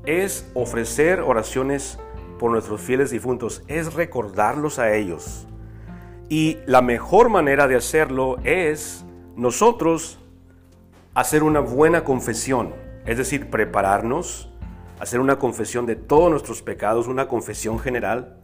es 0.05 0.51
ofrecer 0.55 1.21
oraciones 1.21 1.99
por 2.39 2.51
nuestros 2.51 2.81
fieles 2.81 3.11
difuntos, 3.11 3.63
es 3.67 3.95
recordarlos 3.95 4.79
a 4.79 4.95
ellos. 4.95 5.47
Y 6.29 6.59
la 6.67 6.83
mejor 6.83 7.29
manera 7.29 7.69
de 7.69 7.77
hacerlo 7.77 8.39
es 8.43 9.05
nosotros 9.37 10.19
hacer 11.15 11.43
una 11.43 11.61
buena 11.61 12.03
confesión, 12.03 12.75
es 13.05 13.17
decir, 13.17 13.49
prepararnos, 13.49 14.51
hacer 14.99 15.21
una 15.21 15.39
confesión 15.39 15.87
de 15.87 15.95
todos 15.95 16.31
nuestros 16.31 16.63
pecados, 16.63 17.07
una 17.07 17.29
confesión 17.29 17.79
general, 17.79 18.39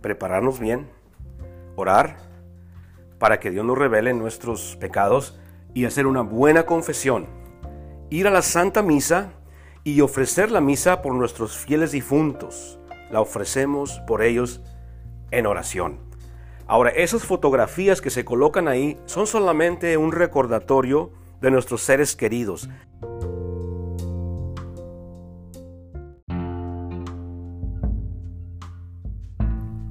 prepararnos 0.00 0.58
bien, 0.58 0.88
orar 1.76 2.16
para 3.18 3.40
que 3.40 3.50
Dios 3.50 3.64
nos 3.64 3.76
revele 3.76 4.14
nuestros 4.14 4.76
pecados 4.76 5.38
y 5.74 5.84
hacer 5.84 6.06
una 6.06 6.22
buena 6.22 6.64
confesión, 6.64 7.26
ir 8.08 8.26
a 8.26 8.30
la 8.30 8.42
Santa 8.42 8.82
Misa 8.82 9.32
y 9.84 10.00
ofrecer 10.00 10.50
la 10.50 10.60
misa 10.60 11.02
por 11.02 11.14
nuestros 11.14 11.56
fieles 11.56 11.92
difuntos. 11.92 12.78
La 13.10 13.20
ofrecemos 13.20 14.00
por 14.06 14.22
ellos 14.22 14.62
en 15.30 15.46
oración. 15.46 16.09
Ahora, 16.70 16.90
esas 16.90 17.24
fotografías 17.24 18.00
que 18.00 18.10
se 18.10 18.24
colocan 18.24 18.68
ahí 18.68 18.96
son 19.04 19.26
solamente 19.26 19.96
un 19.96 20.12
recordatorio 20.12 21.10
de 21.40 21.50
nuestros 21.50 21.80
seres 21.80 22.14
queridos. 22.14 22.70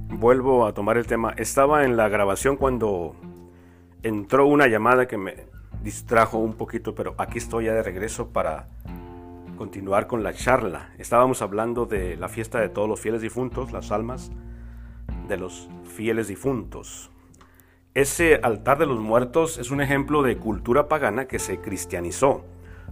Vuelvo 0.08 0.64
a 0.64 0.72
tomar 0.72 0.96
el 0.96 1.06
tema. 1.06 1.34
Estaba 1.36 1.84
en 1.84 1.98
la 1.98 2.08
grabación 2.08 2.56
cuando 2.56 3.14
entró 4.02 4.46
una 4.46 4.66
llamada 4.66 5.06
que 5.06 5.18
me 5.18 5.34
distrajo 5.82 6.38
un 6.38 6.54
poquito, 6.54 6.94
pero 6.94 7.14
aquí 7.18 7.36
estoy 7.36 7.66
ya 7.66 7.74
de 7.74 7.82
regreso 7.82 8.30
para 8.30 8.68
continuar 9.58 10.06
con 10.06 10.22
la 10.22 10.32
charla. 10.32 10.94
Estábamos 10.96 11.42
hablando 11.42 11.84
de 11.84 12.16
la 12.16 12.30
fiesta 12.30 12.58
de 12.58 12.70
todos 12.70 12.88
los 12.88 12.98
fieles 13.00 13.20
difuntos, 13.20 13.70
las 13.70 13.92
almas 13.92 14.32
de 15.30 15.38
los 15.38 15.70
fieles 15.84 16.28
difuntos. 16.28 17.10
Ese 17.94 18.40
altar 18.42 18.78
de 18.78 18.86
los 18.86 19.00
muertos 19.00 19.56
es 19.56 19.70
un 19.70 19.80
ejemplo 19.80 20.22
de 20.22 20.36
cultura 20.36 20.88
pagana 20.88 21.26
que 21.26 21.38
se 21.38 21.60
cristianizó. 21.60 22.44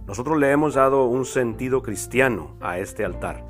Nosotros 0.07 0.39
le 0.39 0.49
hemos 0.49 0.73
dado 0.73 1.05
un 1.05 1.25
sentido 1.25 1.83
cristiano 1.83 2.55
a 2.59 2.79
este 2.79 3.05
altar. 3.05 3.45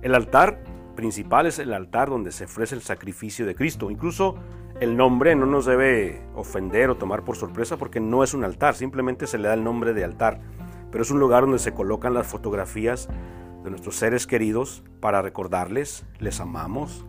El 0.00 0.14
altar 0.14 0.64
principal 0.96 1.46
es 1.46 1.58
el 1.58 1.74
altar 1.74 2.08
donde 2.08 2.32
se 2.32 2.46
ofrece 2.46 2.74
el 2.74 2.82
sacrificio 2.82 3.44
de 3.44 3.54
Cristo. 3.54 3.90
Incluso 3.90 4.36
el 4.80 4.96
nombre 4.96 5.34
no 5.34 5.46
nos 5.46 5.66
debe 5.66 6.22
ofender 6.34 6.90
o 6.90 6.96
tomar 6.96 7.24
por 7.24 7.36
sorpresa 7.36 7.76
porque 7.76 8.00
no 8.00 8.24
es 8.24 8.32
un 8.32 8.44
altar, 8.44 8.74
simplemente 8.74 9.26
se 9.26 9.38
le 9.38 9.48
da 9.48 9.54
el 9.54 9.64
nombre 9.64 9.92
de 9.92 10.04
altar. 10.04 10.40
Pero 10.90 11.02
es 11.02 11.10
un 11.10 11.20
lugar 11.20 11.42
donde 11.42 11.58
se 11.58 11.74
colocan 11.74 12.14
las 12.14 12.26
fotografías 12.26 13.08
de 13.62 13.70
nuestros 13.70 13.96
seres 13.96 14.26
queridos 14.26 14.82
para 15.00 15.20
recordarles, 15.20 16.06
les 16.18 16.40
amamos, 16.40 17.04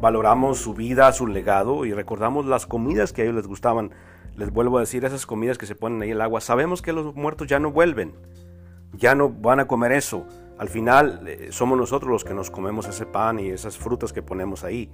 valoramos 0.00 0.58
su 0.58 0.74
vida, 0.74 1.12
su 1.12 1.26
legado 1.26 1.84
y 1.84 1.92
recordamos 1.92 2.46
las 2.46 2.66
comidas 2.66 3.12
que 3.12 3.22
a 3.22 3.24
ellos 3.24 3.36
les 3.36 3.46
gustaban. 3.46 3.90
Les 4.36 4.52
vuelvo 4.52 4.78
a 4.78 4.80
decir, 4.80 5.04
esas 5.04 5.26
comidas 5.26 5.58
que 5.58 5.66
se 5.66 5.74
ponen 5.74 6.02
ahí 6.02 6.10
en 6.10 6.16
el 6.16 6.20
agua, 6.20 6.40
sabemos 6.40 6.82
que 6.82 6.92
los 6.92 7.14
muertos 7.14 7.48
ya 7.48 7.58
no 7.58 7.72
vuelven, 7.72 8.14
ya 8.92 9.14
no 9.14 9.28
van 9.28 9.60
a 9.60 9.66
comer 9.66 9.92
eso. 9.92 10.26
Al 10.58 10.68
final 10.68 11.24
eh, 11.26 11.48
somos 11.50 11.78
nosotros 11.78 12.10
los 12.10 12.24
que 12.24 12.34
nos 12.34 12.50
comemos 12.50 12.86
ese 12.86 13.06
pan 13.06 13.38
y 13.38 13.48
esas 13.48 13.76
frutas 13.76 14.12
que 14.12 14.22
ponemos 14.22 14.64
ahí. 14.64 14.90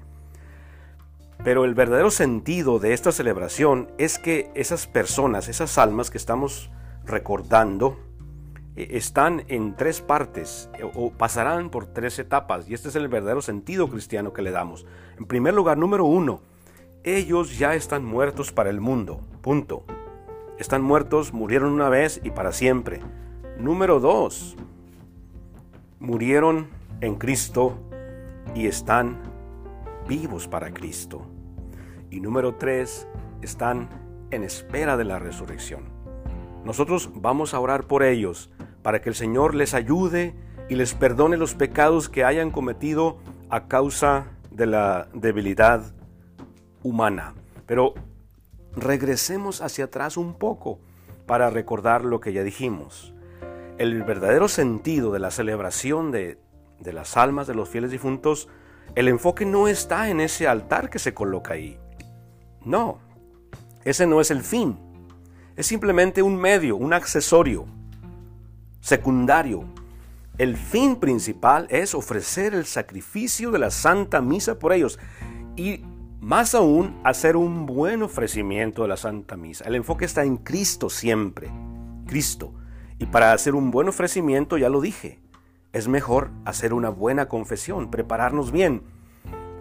Pero 1.42 1.64
el 1.64 1.74
verdadero 1.74 2.10
sentido 2.10 2.78
de 2.78 2.94
esta 2.94 3.12
celebración 3.12 3.90
es 3.98 4.18
que 4.18 4.50
esas 4.54 4.86
personas, 4.86 5.48
esas 5.48 5.76
almas 5.78 6.10
que 6.10 6.18
estamos 6.18 6.70
recordando, 7.04 7.98
están 8.76 9.44
en 9.48 9.76
tres 9.76 10.00
partes 10.00 10.68
eh, 10.78 10.90
o 10.94 11.10
pasarán 11.10 11.70
por 11.70 11.87
tres 11.87 12.18
etapas 12.18 12.68
y 12.68 12.74
este 12.74 12.88
es 12.88 12.96
el 12.96 13.08
verdadero 13.08 13.42
sentido 13.42 13.88
cristiano 13.88 14.32
que 14.32 14.42
le 14.42 14.50
damos. 14.50 14.87
En 15.18 15.26
primer 15.26 15.54
lugar, 15.54 15.78
número 15.78 16.04
uno, 16.04 16.40
ellos 17.04 17.58
ya 17.58 17.74
están 17.74 18.04
muertos 18.04 18.52
para 18.52 18.70
el 18.70 18.80
mundo, 18.80 19.20
punto. 19.42 19.84
Están 20.58 20.82
muertos, 20.82 21.32
murieron 21.32 21.72
una 21.72 21.88
vez 21.88 22.20
y 22.24 22.30
para 22.30 22.52
siempre. 22.52 23.00
Número 23.58 24.00
dos, 24.00 24.56
murieron 26.00 26.68
en 27.00 27.16
Cristo 27.16 27.78
y 28.54 28.66
están 28.66 29.20
vivos 30.08 30.48
para 30.48 30.72
Cristo. 30.72 31.26
Y 32.10 32.20
número 32.20 32.54
tres, 32.54 33.08
están 33.42 33.88
en 34.30 34.42
espera 34.42 34.96
de 34.96 35.04
la 35.04 35.18
resurrección. 35.18 35.84
Nosotros 36.64 37.10
vamos 37.14 37.52
a 37.52 37.60
orar 37.60 37.87
por 37.87 38.02
ellos 38.02 38.50
para 38.85 39.01
que 39.01 39.09
el 39.09 39.14
Señor 39.14 39.55
les 39.55 39.73
ayude 39.73 40.35
y 40.68 40.75
les 40.75 40.92
perdone 40.92 41.38
los 41.38 41.55
pecados 41.55 42.11
que 42.11 42.23
hayan 42.23 42.51
cometido 42.51 43.16
a 43.49 43.66
causa 43.66 44.27
de 44.51 44.66
la 44.66 45.09
debilidad 45.14 45.94
humana. 46.83 47.33
Pero 47.64 47.94
regresemos 48.77 49.62
hacia 49.62 49.87
atrás 49.87 50.18
un 50.18 50.35
poco 50.35 50.81
para 51.25 51.49
recordar 51.49 52.05
lo 52.05 52.20
que 52.20 52.35
ya 52.35 52.42
dijimos. 52.42 53.14
El 53.79 54.03
verdadero 54.03 54.49
sentido 54.49 55.12
de 55.12 55.18
la 55.18 55.31
celebración 55.31 56.12
de, 56.12 56.38
de 56.79 56.92
las 56.92 57.16
almas 57.16 57.47
de 57.47 57.55
los 57.55 57.70
fieles 57.70 57.90
difuntos, 57.90 58.51
el 58.97 59.09
enfoque 59.09 59.47
no 59.47 59.66
está 59.66 60.11
en 60.11 60.20
ese 60.20 60.47
altar 60.47 60.90
que 60.90 60.99
se 60.99 61.14
coloca 61.14 61.55
ahí. 61.55 61.79
No, 62.66 62.99
ese 63.83 64.07
no 64.07 64.20
es 64.20 64.31
el 64.31 64.42
fin. 64.42 64.79
Es 65.57 65.66
simplemente 65.66 66.20
un 66.20 66.37
medio, 66.37 66.77
un 66.77 66.92
accesorio 66.92 67.64
secundario. 68.85 69.64
El 70.37 70.59
fin 70.59 70.97
principal 70.97 71.66
es 71.70 71.94
ofrecer 71.94 72.55
el 72.55 72.66
sacrificio 72.66 73.51
de 73.51 73.59
la 73.59 73.70
Santa 73.70 74.20
Misa 74.20 74.59
por 74.59 74.75
ellos 74.75 74.99
y 75.57 75.81
más 76.20 76.55
aún 76.55 77.01
hacer 77.03 77.35
un 77.38 77.64
buen 77.64 78.03
ofrecimiento 78.03 78.83
de 78.83 78.88
la 78.88 78.99
Santa 78.99 79.38
Misa. 79.38 79.64
El 79.64 79.77
enfoque 79.77 80.05
está 80.05 80.25
en 80.25 80.37
Cristo 80.37 80.90
siempre, 80.90 81.51
Cristo. 82.07 82.53
Y 82.99 83.07
para 83.07 83.33
hacer 83.33 83.55
un 83.55 83.70
buen 83.70 83.88
ofrecimiento, 83.88 84.59
ya 84.59 84.68
lo 84.68 84.83
dije, 84.83 85.18
es 85.73 85.88
mejor 85.88 86.31
hacer 86.44 86.75
una 86.75 86.90
buena 86.90 87.27
confesión, 87.27 87.90
prepararnos 87.90 88.53
bien 88.53 88.83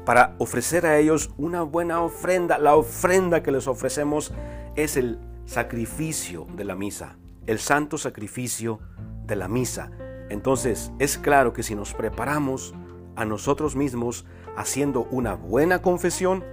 para 0.06 0.36
ofrecer 0.38 0.86
a 0.86 0.98
ellos 0.98 1.32
una 1.38 1.62
buena 1.62 2.02
ofrenda. 2.02 2.58
La 2.58 2.76
ofrenda 2.76 3.42
que 3.42 3.54
les 3.54 3.68
ofrecemos 3.70 4.34
es 4.76 4.98
el 4.98 5.18
sacrificio 5.46 6.46
de 6.58 6.66
la 6.66 6.76
misa, 6.76 7.16
el 7.48 7.60
santo 7.60 7.98
sacrificio 7.98 8.82
de 9.26 9.36
la 9.36 9.48
misa. 9.48 9.92
Entonces 10.30 10.92
es 11.00 11.18
claro 11.18 11.54
que 11.54 11.64
si 11.64 11.76
nos 11.76 11.94
preparamos 11.94 12.74
a 13.16 13.26
nosotros 13.26 13.76
mismos 13.76 14.26
haciendo 14.56 15.08
una 15.12 15.36
buena 15.36 15.82
confesión, 15.82 16.44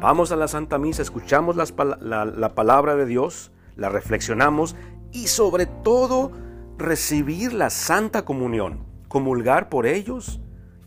vamos 0.00 0.32
a 0.32 0.36
la 0.36 0.48
Santa 0.48 0.78
Misa, 0.78 1.02
escuchamos 1.02 1.56
la, 1.56 2.24
la 2.24 2.54
palabra 2.54 2.96
de 2.96 3.06
Dios, 3.06 3.52
la 3.76 3.88
reflexionamos 3.88 4.76
y 5.12 5.28
sobre 5.28 5.66
todo 5.66 6.32
recibir 6.78 7.52
la 7.52 7.70
Santa 7.70 8.24
Comunión, 8.24 8.84
comulgar 9.08 9.68
por 9.68 9.86
ellos 9.86 10.40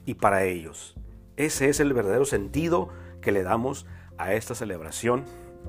y 0.05 0.15
para 0.15 0.43
ellos. 0.43 0.95
Ese 1.37 1.69
es 1.69 1.79
el 1.79 1.93
verdadero 1.93 2.25
sentido 2.25 2.89
que 3.21 3.31
le 3.31 3.43
damos 3.43 3.85
a 4.17 4.33
esta 4.33 4.55
celebración 4.55 5.25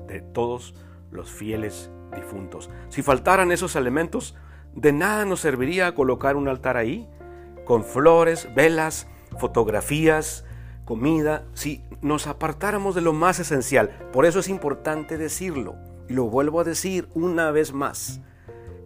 de 0.07 0.21
todos 0.21 0.75
los 1.11 1.29
fieles 1.29 1.89
difuntos. 2.15 2.69
Si 2.89 3.01
faltaran 3.01 3.51
esos 3.51 3.75
elementos, 3.75 4.35
de 4.77 4.91
nada 4.91 5.25
nos 5.25 5.39
serviría 5.39 5.95
colocar 5.95 6.35
un 6.35 6.47
altar 6.47 6.77
ahí, 6.77 7.09
con 7.65 7.83
flores, 7.83 8.47
velas, 8.55 9.07
fotografías, 9.39 10.45
comida, 10.85 11.45
si 11.53 11.83
nos 12.01 12.27
apartáramos 12.27 12.93
de 12.93 13.01
lo 13.01 13.11
más 13.11 13.39
esencial. 13.39 13.89
Por 14.13 14.27
eso 14.27 14.39
es 14.39 14.47
importante 14.47 15.17
decirlo, 15.17 15.75
y 16.07 16.13
lo 16.13 16.25
vuelvo 16.25 16.59
a 16.59 16.63
decir 16.63 17.09
una 17.15 17.49
vez 17.49 17.73
más. 17.73 18.21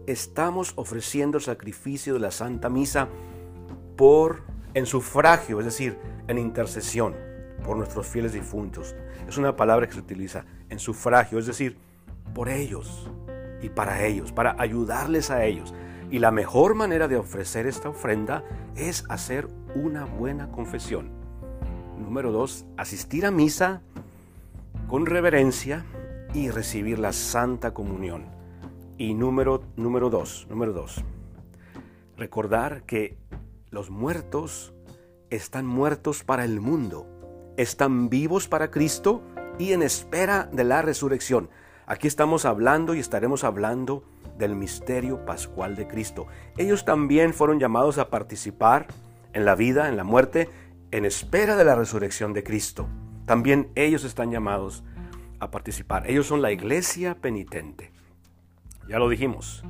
Estamos 0.08 0.72
ofreciendo 0.78 1.38
el 1.38 1.44
sacrificio 1.44 2.14
de 2.14 2.22
la 2.22 2.32
Santa 2.32 2.70
Misa 2.70 3.10
por 3.98 4.44
en 4.74 4.86
sufragio, 4.86 5.60
es 5.60 5.66
decir, 5.66 5.98
en 6.30 6.38
intercesión 6.38 7.16
por 7.66 7.76
nuestros 7.76 8.08
fieles 8.08 8.32
difuntos. 8.32 8.96
Es 9.28 9.38
una 9.38 9.58
palabra 9.58 9.88
que 9.88 9.94
se 9.94 10.00
utiliza 10.00 10.46
en 10.70 10.80
sufragio, 10.80 11.38
es 11.38 11.48
decir, 11.48 11.78
por 12.34 12.48
ellos 12.48 13.10
y 13.62 13.70
para 13.70 14.06
ellos, 14.06 14.32
para 14.32 14.56
ayudarles 14.60 15.32
a 15.32 15.46
ellos. 15.46 15.74
Y 16.10 16.20
la 16.20 16.32
mejor 16.32 16.76
manera 16.76 17.08
de 17.08 17.18
ofrecer 17.18 17.68
esta 17.68 17.90
ofrenda 17.90 18.44
es 18.76 19.06
hacer 19.10 19.48
una 19.76 20.06
buena 20.06 20.52
confesión. 20.52 21.10
Número 21.98 22.32
dos, 22.32 22.66
asistir 22.78 23.26
a 23.26 23.32
misa 23.32 23.82
con 24.88 25.06
reverencia 25.06 25.86
y 26.34 26.50
recibir 26.50 27.00
la 27.00 27.14
Santa 27.14 27.74
Comunión. 27.74 28.26
Y 28.98 29.14
número, 29.14 29.64
número 29.78 30.10
dos, 30.10 30.48
número 30.50 30.74
dos, 30.74 31.04
recordar 32.18 32.84
que 32.84 33.18
los 33.70 33.90
muertos 33.90 34.74
están 35.30 35.66
muertos 35.66 36.24
para 36.24 36.44
el 36.44 36.60
mundo, 36.60 37.08
están 37.58 38.10
vivos 38.10 38.48
para 38.48 38.70
Cristo 38.70 39.24
y 39.58 39.72
en 39.72 39.82
espera 39.82 40.50
de 40.52 40.64
la 40.64 40.82
resurrección. 40.82 41.50
Aquí 41.92 42.08
estamos 42.08 42.46
hablando 42.46 42.96
y 42.96 43.00
estaremos 43.00 43.44
hablando 43.44 44.06
del 44.38 44.56
misterio 44.56 45.26
pascual 45.26 45.76
de 45.76 45.90
Cristo. 45.90 46.26
Ellos 46.58 46.86
también 46.86 47.34
fueron 47.34 47.60
llamados 47.60 47.98
a 47.98 48.10
participar 48.10 48.88
en 49.34 49.44
la 49.44 49.56
vida, 49.56 49.90
en 49.90 49.98
la 49.98 50.06
muerte, 50.06 50.48
en 50.92 51.04
espera 51.04 51.58
de 51.58 51.66
la 51.66 51.76
resurrección 51.76 52.32
de 52.32 52.46
Cristo. 52.46 52.88
También 53.26 53.72
ellos 53.76 54.06
están 54.06 54.32
llamados 54.32 54.86
a 55.42 55.52
participar. 55.52 56.10
Ellos 56.10 56.28
son 56.28 56.42
la 56.42 56.54
iglesia 56.54 57.16
penitente. 57.16 57.92
Ya 58.88 58.98
lo 58.98 59.10
dijimos. 59.10 59.62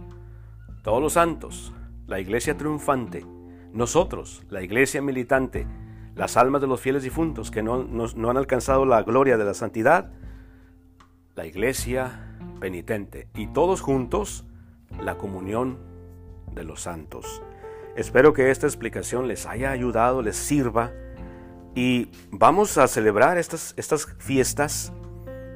Todos 0.83 1.01
los 1.01 1.13
santos, 1.13 1.73
la 2.05 2.19
iglesia 2.19 2.55
triunfante, 2.55 3.25
nosotros, 3.73 4.43
la 4.51 4.61
iglesia 4.61 5.01
militante, 5.01 5.65
las 6.13 6.37
almas 6.37 6.61
de 6.61 6.67
los 6.67 6.81
fieles 6.81 7.01
difuntos 7.01 7.49
que 7.49 7.63
no, 7.63 7.83
no 7.83 8.29
han 8.29 8.37
alcanzado 8.37 8.85
la 8.85 9.01
gloria 9.01 9.39
de 9.39 9.45
la 9.45 9.55
santidad, 9.55 10.11
la 11.35 11.45
iglesia 11.45 12.37
penitente 12.59 13.27
y 13.35 13.47
todos 13.47 13.81
juntos 13.81 14.45
la 14.99 15.17
comunión 15.17 15.79
de 16.53 16.63
los 16.63 16.81
santos. 16.81 17.41
Espero 17.95 18.33
que 18.33 18.51
esta 18.51 18.67
explicación 18.67 19.27
les 19.27 19.45
haya 19.45 19.71
ayudado, 19.71 20.21
les 20.21 20.35
sirva 20.35 20.91
y 21.75 22.09
vamos 22.31 22.77
a 22.77 22.87
celebrar 22.87 23.37
estas, 23.37 23.73
estas 23.77 24.05
fiestas 24.17 24.93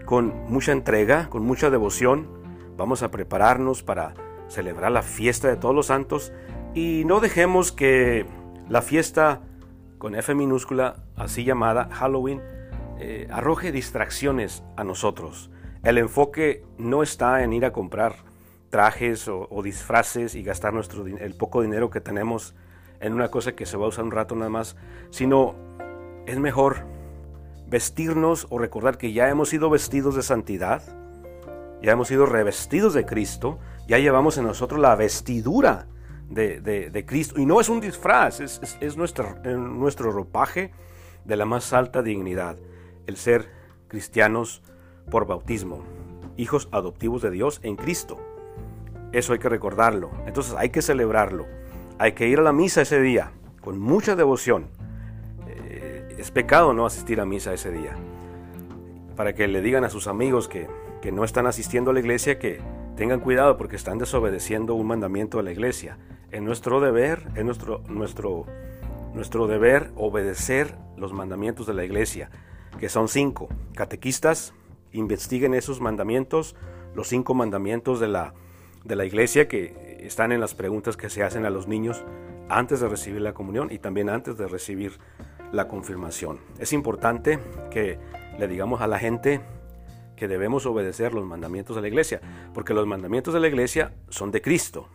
con 0.06 0.46
mucha 0.50 0.72
entrega, 0.72 1.30
con 1.30 1.44
mucha 1.44 1.70
devoción. 1.70 2.28
Vamos 2.78 3.04
a 3.04 3.12
prepararnos 3.12 3.84
para 3.84 4.14
celebrar 4.48 4.92
la 4.92 5.02
fiesta 5.02 5.48
de 5.48 5.56
todos 5.56 5.76
los 5.76 5.88
santos 5.88 6.32
y 6.74 7.04
no 7.06 7.20
dejemos 7.20 7.72
que 7.72 8.26
la 8.70 8.82
fiesta 8.82 9.42
con 9.98 10.16
F 10.16 10.36
minúscula, 10.36 10.98
así 11.16 11.44
llamada 11.44 11.90
Halloween, 11.92 12.42
eh, 13.00 13.28
arroje 13.32 13.72
distracciones 13.72 14.64
a 14.78 14.84
nosotros. 14.84 15.50
El 15.86 16.00
enfoque 16.00 16.66
no 16.80 17.04
está 17.04 17.44
en 17.44 17.54
ir 17.54 17.64
a 17.64 17.72
comprar 17.72 18.16
trajes 18.72 19.28
o, 19.28 19.48
disfraces 19.64 20.34
y 20.34 20.42
gastar 20.42 20.74
nuestro, 20.74 21.06
el 21.06 21.36
poco 21.36 21.62
dinero 21.62 21.92
que 21.92 22.02
tenemos 22.02 22.56
en 23.00 23.14
una 23.14 23.30
cosa 23.30 23.52
que 23.52 23.68
se 23.68 23.78
va 23.78 23.86
a 23.86 23.90
usar 23.90 24.04
un 24.04 24.10
rato 24.10 24.36
nada 24.36 24.50
más, 24.50 24.76
sino 25.12 25.54
es 26.26 26.40
mejor 26.40 26.88
vestirnos 27.68 28.48
o 28.50 28.58
recordar 28.58 28.98
que 28.98 29.14
ya 29.14 29.30
hemos 29.30 29.50
sido 29.50 29.70
vestidos 29.70 30.16
de 30.16 30.24
santidad, 30.24 30.82
ya 31.84 31.92
hemos 31.92 32.08
sido 32.08 32.26
revestidos 32.26 32.96
de 32.96 33.06
Cristo, 33.06 33.60
ya 33.88 34.00
llevamos 34.00 34.40
en 34.40 34.46
nosotros 34.46 34.80
la 34.80 34.96
vestidura 34.96 35.86
de, 36.32 37.06
Cristo. 37.08 37.40
Y 37.40 37.46
no 37.46 37.62
es 37.62 37.70
un 37.70 37.80
disfraz, 37.80 38.40
es, 38.40 38.98
nuestro, 38.98 39.36
nuestro 39.44 40.12
ropaje 40.12 40.72
de 41.26 41.36
la 41.36 41.46
más 41.46 41.74
alta 41.74 42.02
dignidad, 42.02 42.58
el 43.06 43.18
ser 43.18 43.52
cristianos 43.88 44.64
por 45.10 45.28
bautismo, 45.28 45.84
hijos 46.38 46.68
adoptivos 46.72 47.22
de 47.22 47.32
Dios 47.32 47.60
en 47.64 47.76
Cristo. 47.76 48.18
Eso 49.12 49.34
hay 49.34 49.40
que 49.40 49.50
recordarlo. 49.50 50.12
Entonces 50.26 50.56
hay 50.58 50.70
que 50.70 50.82
celebrarlo. 50.82 51.46
Hay 51.98 52.14
que 52.14 52.28
ir 52.28 52.40
a 52.40 52.44
la 52.44 52.52
misa 52.52 52.82
ese 52.82 53.02
día 53.02 53.32
con 53.62 53.80
mucha 53.80 54.16
devoción. 54.16 54.68
Eh, 55.48 56.16
es 56.18 56.32
pecado 56.32 56.74
no 56.74 56.86
asistir 56.86 57.20
a 57.22 57.26
misa 57.26 57.54
ese 57.54 57.72
día. 57.72 57.96
Para 59.16 59.34
que 59.34 59.48
le 59.48 59.62
digan 59.62 59.86
a 59.86 59.90
sus 59.90 60.08
amigos 60.08 60.48
que, 60.48 60.68
que 61.02 61.12
no 61.12 61.24
están 61.24 61.48
asistiendo 61.48 61.92
a 61.92 61.94
la 61.94 62.02
iglesia 62.02 62.38
que 62.40 62.60
tengan 62.96 63.20
cuidado 63.20 63.58
porque 63.58 63.76
están 63.76 63.98
desobedeciendo 63.98 64.76
un 64.76 64.88
mandamiento 64.88 65.38
de 65.38 65.44
la 65.44 65.52
iglesia. 65.52 65.98
Es 66.32 66.42
nuestro 66.42 66.82
deber, 66.82 67.28
es 67.36 67.46
nuestro, 67.46 67.82
nuestro, 67.88 68.46
nuestro 69.14 69.48
deber 69.48 69.92
obedecer 69.96 70.76
los 70.98 71.14
mandamientos 71.14 71.68
de 71.68 71.74
la 71.74 71.86
iglesia, 71.86 72.30
que 72.80 72.90
son 72.90 73.08
cinco. 73.08 73.48
Catequistas, 73.74 74.54
investiguen 74.98 75.54
esos 75.54 75.82
mandamientos, 75.82 76.56
los 76.94 77.08
cinco 77.08 77.34
mandamientos 77.34 78.00
de 78.00 78.08
la, 78.08 78.34
de 78.84 78.96
la 78.96 79.06
iglesia 79.06 79.48
que 79.48 80.00
están 80.02 80.32
en 80.32 80.40
las 80.40 80.56
preguntas 80.56 80.98
que 80.98 81.10
se 81.10 81.24
hacen 81.24 81.46
a 81.46 81.50
los 81.50 81.68
niños 81.68 82.04
antes 82.50 82.80
de 82.80 82.88
recibir 82.88 83.22
la 83.22 83.34
comunión 83.34 83.72
y 83.72 83.80
también 83.80 84.10
antes 84.10 84.38
de 84.38 84.48
recibir 84.48 85.00
la 85.52 85.68
confirmación. 85.68 86.40
Es 86.60 86.74
importante 86.74 87.40
que 87.72 87.98
le 88.38 88.48
digamos 88.48 88.82
a 88.82 88.88
la 88.88 89.00
gente 89.00 89.42
que 90.16 90.28
debemos 90.28 90.66
obedecer 90.66 91.14
los 91.14 91.26
mandamientos 91.26 91.76
de 91.76 91.82
la 91.82 91.88
iglesia, 91.88 92.22
porque 92.54 92.74
los 92.74 92.88
mandamientos 92.88 93.34
de 93.34 93.40
la 93.40 93.48
iglesia 93.48 93.94
son 94.10 94.32
de 94.32 94.42
Cristo. 94.42 94.88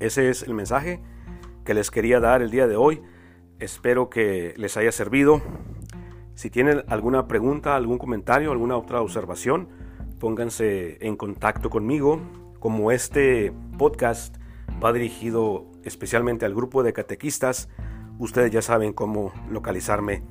Ese 0.00 0.30
es 0.30 0.42
el 0.42 0.54
mensaje 0.54 1.00
que 1.64 1.74
les 1.74 1.90
quería 1.90 2.18
dar 2.20 2.42
el 2.42 2.50
día 2.50 2.66
de 2.66 2.76
hoy. 2.76 3.02
Espero 3.58 4.10
que 4.10 4.54
les 4.56 4.76
haya 4.76 4.92
servido. 4.92 5.42
Si 6.34 6.50
tienen 6.50 6.82
alguna 6.88 7.28
pregunta, 7.28 7.76
algún 7.76 7.98
comentario, 7.98 8.52
alguna 8.52 8.76
otra 8.76 9.00
observación, 9.00 9.68
pónganse 10.18 11.04
en 11.06 11.16
contacto 11.16 11.68
conmigo. 11.68 12.20
Como 12.58 12.90
este 12.92 13.52
podcast 13.76 14.36
va 14.82 14.92
dirigido 14.92 15.66
especialmente 15.84 16.46
al 16.46 16.54
grupo 16.54 16.82
de 16.82 16.92
catequistas, 16.92 17.68
ustedes 18.18 18.50
ya 18.50 18.62
saben 18.62 18.92
cómo 18.92 19.32
localizarme. 19.50 20.22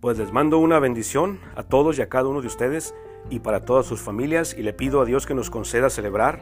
Pues 0.00 0.18
les 0.18 0.32
mando 0.32 0.58
una 0.58 0.78
bendición 0.80 1.38
a 1.56 1.62
todos 1.62 1.98
y 1.98 2.02
a 2.02 2.08
cada 2.08 2.28
uno 2.28 2.40
de 2.40 2.46
ustedes 2.46 2.94
y 3.30 3.40
para 3.40 3.60
todas 3.60 3.86
sus 3.86 4.00
familias 4.00 4.54
y 4.58 4.62
le 4.62 4.72
pido 4.72 5.00
a 5.00 5.04
Dios 5.04 5.26
que 5.26 5.34
nos 5.34 5.50
conceda 5.50 5.88
celebrar, 5.88 6.40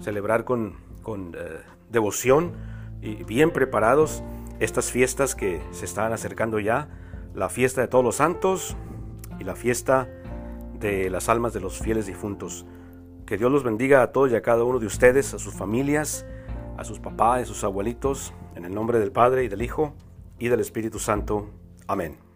celebrar 0.00 0.44
con, 0.44 0.76
eh, 1.08 1.60
devoción 1.90 2.52
y 3.00 3.24
bien 3.24 3.50
preparados 3.50 4.22
estas 4.60 4.90
fiestas 4.90 5.34
que 5.34 5.60
se 5.72 5.84
están 5.84 6.12
acercando 6.12 6.60
ya 6.60 6.88
la 7.34 7.48
fiesta 7.48 7.80
de 7.80 7.88
todos 7.88 8.04
los 8.04 8.16
santos 8.16 8.76
y 9.38 9.44
la 9.44 9.54
fiesta 9.54 10.08
de 10.78 11.10
las 11.10 11.28
almas 11.28 11.52
de 11.52 11.60
los 11.60 11.78
fieles 11.78 12.06
difuntos. 12.06 12.66
Que 13.26 13.36
Dios 13.38 13.50
los 13.50 13.64
bendiga 13.64 14.02
a 14.02 14.12
todos 14.12 14.32
y 14.32 14.34
a 14.34 14.42
cada 14.42 14.64
uno 14.64 14.78
de 14.78 14.86
ustedes, 14.86 15.32
a 15.34 15.38
sus 15.38 15.54
familias, 15.54 16.26
a 16.76 16.84
sus 16.84 16.98
papás, 16.98 17.42
a 17.42 17.46
sus 17.46 17.64
abuelitos, 17.64 18.34
en 18.54 18.64
el 18.64 18.74
nombre 18.74 18.98
del 18.98 19.12
Padre 19.12 19.44
y 19.44 19.48
del 19.48 19.62
Hijo 19.62 19.94
y 20.38 20.48
del 20.48 20.60
Espíritu 20.60 20.98
Santo. 20.98 21.48
Amén. 21.86 22.31